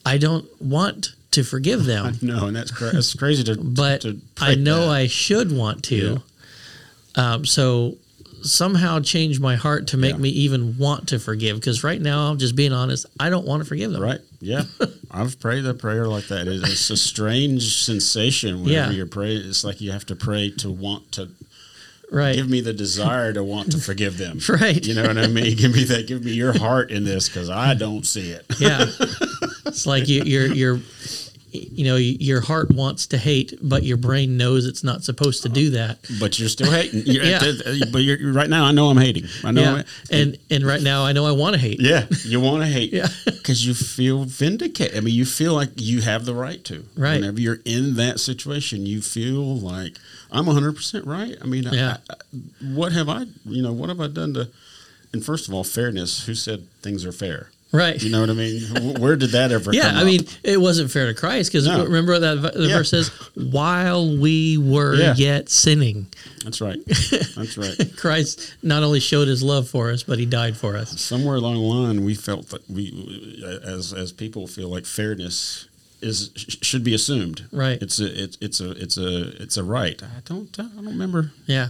I 0.06 0.18
don't 0.18 0.46
want 0.62 1.10
to 1.32 1.44
forgive 1.44 1.86
them. 1.86 2.18
No, 2.22 2.48
and 2.48 2.56
that's, 2.56 2.72
cra- 2.72 2.92
that's 2.92 3.14
crazy 3.14 3.44
to, 3.46 3.56
but 3.56 4.02
to 4.02 4.20
I 4.42 4.56
know 4.56 4.82
that. 4.88 4.90
I 4.90 5.08
should 5.08 5.52
want 5.56 5.84
to. 5.86 6.22
Um, 7.16 7.46
so 7.46 7.96
somehow 8.42 9.00
change 9.00 9.40
my 9.40 9.56
heart 9.56 9.88
to 9.88 9.98
make 9.98 10.14
Yeah. 10.14 10.18
me 10.20 10.30
even 10.30 10.78
want 10.78 11.10
to 11.10 11.20
forgive. 11.20 11.58
Because 11.58 11.84
right 11.84 12.02
now, 12.02 12.30
I'm 12.32 12.38
just 12.38 12.56
being 12.56 12.74
honest, 12.74 13.06
I 13.20 13.30
don't 13.30 13.46
want 13.46 13.62
to 13.64 13.68
forgive 13.68 13.92
them. 13.92 14.02
Right. 14.02 14.20
Yeah. 14.42 14.64
I've 15.12 15.40
prayed 15.40 15.66
a 15.66 15.74
prayer 15.74 16.08
like 16.08 16.28
that. 16.28 16.48
It- 16.48 16.64
It's 16.64 16.90
a 16.90 16.98
strange 16.98 17.84
sensation 17.84 18.64
whenever 18.64 18.92
Yeah. 18.92 18.98
you're 18.98 19.06
praying. 19.06 19.48
It's 19.48 19.64
like 19.64 19.80
you 19.82 19.92
have 19.92 20.06
to 20.08 20.16
pray 20.16 20.50
to 20.60 20.70
want 20.70 21.12
to 21.14 21.30
Right. 22.12 22.36
give 22.36 22.50
me 22.50 22.62
the 22.62 22.74
desire 22.74 23.32
to 23.34 23.44
want 23.44 23.72
to 23.74 23.78
forgive 23.78 24.18
them. 24.18 24.40
Right. 24.50 24.84
You 24.86 24.96
know 24.96 25.04
what 25.04 25.18
I 25.18 25.28
mean? 25.28 25.56
Give 25.58 25.74
me 25.74 25.84
that. 25.86 26.08
Give 26.08 26.24
me 26.24 26.32
your 26.32 26.58
heart 26.58 26.92
in 26.92 27.04
this 27.04 27.30
because 27.30 27.50
I 27.50 27.76
don't 27.76 28.06
see 28.06 28.32
it. 28.32 28.46
yeah. 28.60 28.86
it's 29.66 29.86
like 29.86 30.08
you, 30.08 30.24
you're 30.24 30.48
you're 30.48 30.80
you 31.52 31.84
know 31.86 31.96
your 31.96 32.42
heart 32.42 32.72
wants 32.72 33.08
to 33.08 33.18
hate, 33.18 33.54
but 33.62 33.84
your 33.84 33.98
brain 33.98 34.38
knows 34.38 34.66
it's 34.66 34.84
not 34.84 35.04
supposed 35.04 35.44
to 35.44 35.50
do 35.50 35.72
that. 35.72 36.00
But 36.20 36.38
you're 36.40 36.50
still 36.50 36.72
hating. 36.72 37.04
You're, 37.06 37.24
Yeah. 37.24 37.40
Uh, 37.42 37.70
uh, 37.70 37.86
but 37.92 38.00
you're, 38.00 38.32
right 38.34 38.50
now, 38.50 38.66
I 38.66 38.72
know 38.72 38.90
I'm 38.90 38.98
hating. 38.98 39.26
I 39.44 39.52
know. 39.52 39.62
Yeah. 39.62 39.76
I- 40.12 40.16
And 40.16 40.38
and 40.52 40.66
right 40.66 40.82
now, 40.82 41.04
I 41.06 41.12
know 41.14 41.26
I 41.26 41.32
want 41.32 41.56
to 41.56 41.60
hate. 41.62 41.80
yeah, 41.82 42.06
you 42.26 42.40
want 42.40 42.64
to 42.64 42.68
hate 42.70 42.94
Yeah. 42.94 43.08
because 43.26 43.66
you 43.66 43.74
feel 43.74 44.26
vindicated. 44.26 44.96
I 44.98 45.00
mean, 45.02 45.16
you 45.16 45.26
feel 45.26 45.54
like 45.54 45.70
you 45.76 46.02
have 46.02 46.26
the 46.26 46.34
right 46.34 46.64
to. 46.66 46.86
Right. 46.96 47.20
Whenever 47.20 47.40
you're 47.42 47.60
in 47.66 47.96
that 47.96 48.20
situation, 48.20 48.86
you 48.86 49.02
feel 49.02 49.58
like 49.58 49.98
I'm 50.32 50.46
100 50.46 50.76
percent 50.76 51.06
right. 51.08 51.36
I 51.42 51.46
mean, 51.46 51.64
Yeah. 51.64 51.98
I, 52.10 52.14
I- 52.14 52.18
what 52.74 52.92
have 52.92 53.10
I? 53.10 53.26
You 53.46 53.62
know, 53.64 53.74
what 53.74 53.90
have 53.90 54.00
I 54.00 54.08
done 54.08 54.34
to? 54.36 54.50
And 55.12 55.26
first 55.26 55.48
of 55.48 55.54
all, 55.56 55.64
fairness. 55.64 56.26
Who 56.28 56.36
said 56.36 56.68
things 56.84 57.04
are 57.06 57.12
fair? 57.12 57.50
Right. 57.72 58.02
You 58.02 58.10
know 58.10 58.22
what 58.22 58.32
I 58.32 58.34
mean? 58.34 59.00
Where 59.00 59.16
did 59.16 59.30
that 59.32 59.52
ever? 59.52 59.66
Come? 59.66 59.74
Yeah, 59.76 59.92
I 59.94 60.00
up? 60.02 60.06
mean, 60.06 60.26
it 60.44 60.60
wasn't 60.60 60.90
fair 60.90 61.06
to 61.06 61.14
Christ 61.14 61.52
because 61.52 61.68
No. 61.68 61.84
remember 61.84 62.18
that 62.18 62.54
the 62.56 62.68
Yeah. 62.68 62.78
verse 62.78 62.90
says, 62.90 63.10
"While 63.36 64.18
we 64.18 64.58
were 64.58 64.96
Yeah. 64.96 65.14
yet 65.16 65.50
sinning, 65.50 66.08
that's 66.44 66.62
right. 66.62 66.80
That's 66.88 67.58
right. 67.58 67.76
Christ 67.96 68.54
not 68.64 68.82
only 68.82 69.00
showed 69.00 69.28
His 69.28 69.44
love 69.44 69.68
for 69.70 69.92
us, 69.92 70.02
but 70.02 70.18
He 70.18 70.26
died 70.26 70.58
for 70.58 70.76
us." 70.76 71.00
somewhere 71.00 71.36
along 71.36 71.56
the 71.56 71.60
line 71.62 72.04
we 72.04 72.16
felt 72.16 72.50
that 72.50 72.68
we 72.70 73.44
as 73.64 73.94
as 73.94 74.12
people 74.12 74.48
feel 74.48 74.70
like 74.70 74.86
fairness 74.88 75.66
is 76.02 76.32
should 76.38 76.84
be 76.84 76.94
assumed 76.94 77.44
Right. 77.52 77.80
it's 77.82 78.00
a 78.00 78.24
it's, 78.24 78.38
it's 78.42 78.60
a 78.62 78.72
it's 78.72 78.98
a 78.98 79.28
it's 79.44 79.58
a 79.58 79.64
right 79.64 80.02
i 80.02 80.22
don't 80.26 80.50
i 80.58 80.64
don't 80.64 80.86
remember 80.86 81.32
Yeah, 81.46 81.70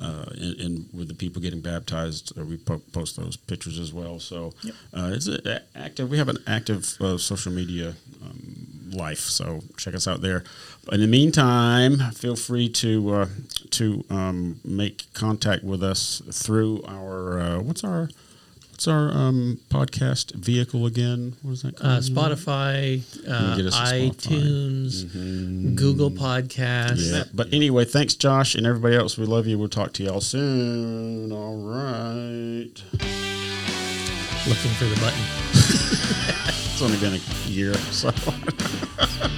uh, 0.00 0.24
and, 0.32 0.60
and 0.60 0.88
with 0.92 1.08
the 1.08 1.14
people 1.14 1.40
getting 1.42 1.60
baptized, 1.60 2.32
uh, 2.38 2.44
we 2.44 2.56
po- 2.56 2.82
post 2.92 3.16
those 3.16 3.36
pictures 3.36 3.78
as 3.78 3.92
well. 3.92 4.18
So 4.20 4.52
Yep. 4.62 4.74
uh, 4.92 5.10
it's 5.14 5.28
a, 5.28 5.62
active. 5.76 6.10
We 6.10 6.18
have 6.18 6.28
an 6.28 6.38
active 6.46 6.96
uh, 7.00 7.18
social 7.18 7.52
media 7.52 7.94
um, 8.22 8.90
life. 8.92 9.20
So 9.20 9.60
check 9.76 9.94
us 9.94 10.06
out 10.08 10.20
there. 10.20 10.44
In 10.92 11.00
the 11.00 11.06
meantime, 11.06 11.98
feel 12.12 12.36
free 12.36 12.68
to 12.70 13.14
uh, 13.14 13.28
to 13.70 14.04
um, 14.10 14.60
make 14.64 15.12
contact 15.14 15.64
with 15.64 15.82
us 15.82 16.22
through 16.30 16.82
our 16.86 17.40
uh, 17.40 17.60
what's 17.60 17.84
our 17.84 18.08
what's 18.74 18.88
our 18.88 19.08
um, 19.12 19.60
podcast 19.68 20.34
vehicle 20.34 20.84
again? 20.84 21.36
What 21.42 21.52
is 21.52 21.62
that 21.62 21.76
called? 21.76 21.92
Uh, 21.92 22.00
Spotify, 22.00 23.04
uh, 23.28 23.56
get 23.56 23.66
us 23.66 23.78
a 23.78 23.84
Spotify. 23.84 24.10
iTunes, 24.10 25.76
Google 25.76 26.10
Podcasts. 26.10 27.12
Yeah. 27.12 27.22
But 27.32 27.54
anyway, 27.54 27.84
thanks, 27.84 28.16
Josh, 28.16 28.56
and 28.56 28.66
everybody 28.66 28.96
else. 28.96 29.16
We 29.16 29.26
love 29.26 29.46
you. 29.46 29.60
We'll 29.60 29.68
talk 29.68 29.92
to 29.92 30.02
y'all 30.02 30.20
soon. 30.20 31.30
All 31.30 31.56
right. 31.56 32.74
Looking 34.48 34.72
for 34.72 34.86
the 34.86 34.98
button. 35.00 35.22
It's 36.74 36.82
only 36.82 36.98
been 36.98 37.14
a 37.14 37.48
year, 37.48 37.72
so. 37.92 38.10